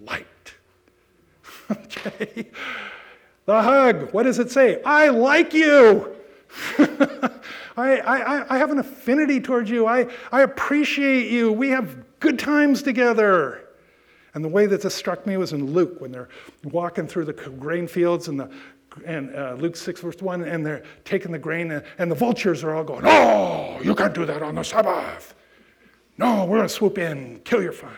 [0.00, 0.54] light.
[1.70, 2.46] okay.
[3.46, 4.82] The hug, what does it say?
[4.82, 6.14] I like you.
[6.78, 9.86] I, I, I have an affinity towards you.
[9.86, 11.52] I, I appreciate you.
[11.52, 13.68] We have good times together.
[14.34, 16.28] And the way that this struck me was in Luke when they're
[16.64, 18.50] walking through the grain fields and the
[19.06, 22.64] and uh, Luke 6, verse 1, and they're taking the grain, and, and the vultures
[22.64, 25.34] are all going, Oh, you can't do that on the Sabbath.
[26.16, 27.96] No, we're going to swoop in, kill your fun.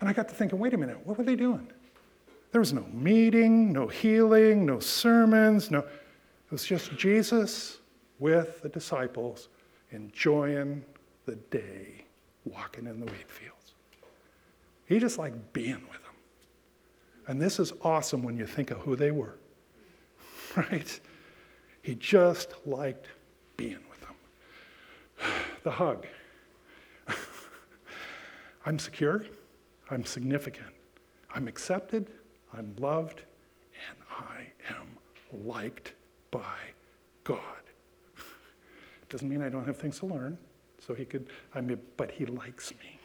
[0.00, 1.68] And I got to thinking, wait a minute, what were they doing?
[2.52, 5.80] There was no meeting, no healing, no sermons, no.
[5.80, 7.78] It was just Jesus
[8.18, 9.48] with the disciples
[9.90, 10.84] enjoying
[11.26, 12.04] the day
[12.44, 13.74] walking in the wheat fields.
[14.86, 16.14] He just liked being with them.
[17.26, 19.34] And this is awesome when you think of who they were,
[20.56, 21.00] right?
[21.82, 23.06] He just liked
[23.56, 24.14] being with them.
[25.64, 26.06] The hug.
[28.66, 29.24] I'm secure,
[29.90, 30.72] I'm significant,
[31.34, 32.08] I'm accepted,
[32.56, 33.22] I'm loved,
[33.88, 35.92] and I am liked
[36.30, 36.56] by
[37.24, 37.40] God.
[39.08, 40.38] Doesn't mean I don't have things to learn.
[40.86, 42.98] So he could, I mean, but he likes me.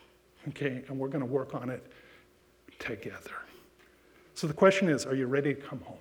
[0.50, 1.92] Okay, and we're going to work on it
[2.80, 3.32] together.
[4.34, 5.98] So the question is are you ready to come home?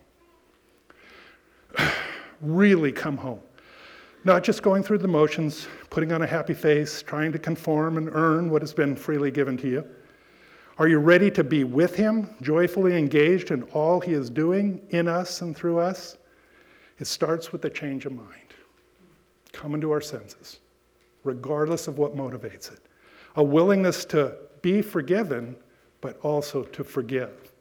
[2.40, 3.40] really come home.
[4.24, 8.11] Not just going through the motions, putting on a happy face, trying to conform and
[8.12, 9.84] earn what has been freely given to you.
[10.80, 15.08] Are you ready to be with Him, joyfully engaged in all He is doing in
[15.08, 16.16] us and through us?
[16.98, 18.54] It starts with a change of mind,
[19.52, 20.60] coming to our senses,
[21.22, 22.80] regardless of what motivates it
[23.36, 25.54] a willingness to be forgiven,
[26.00, 27.52] but also to forgive.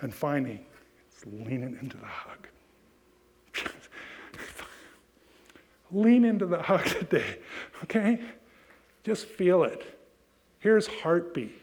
[0.00, 0.66] And finally,
[1.12, 2.48] it's leaning into the hug.
[5.92, 7.38] Lean into the hug today,
[7.84, 8.20] okay?
[9.04, 9.98] Just feel it.
[10.58, 11.61] Here's heartbeat.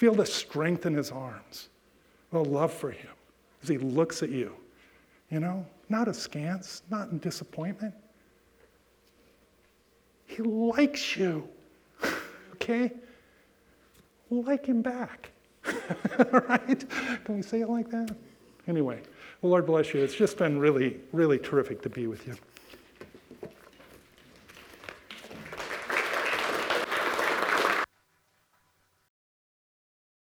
[0.00, 1.68] Feel the strength in his arms,
[2.32, 3.10] the love for him
[3.62, 4.50] as he looks at you.
[5.30, 7.92] You know, not askance, not in disappointment.
[10.26, 11.46] He likes you
[12.54, 12.92] okay?
[14.30, 15.32] Like him back.
[16.32, 16.82] right?
[17.24, 18.16] Can we say it like that?
[18.68, 19.02] Anyway,
[19.42, 20.02] Lord bless you.
[20.02, 22.36] It's just been really, really terrific to be with you.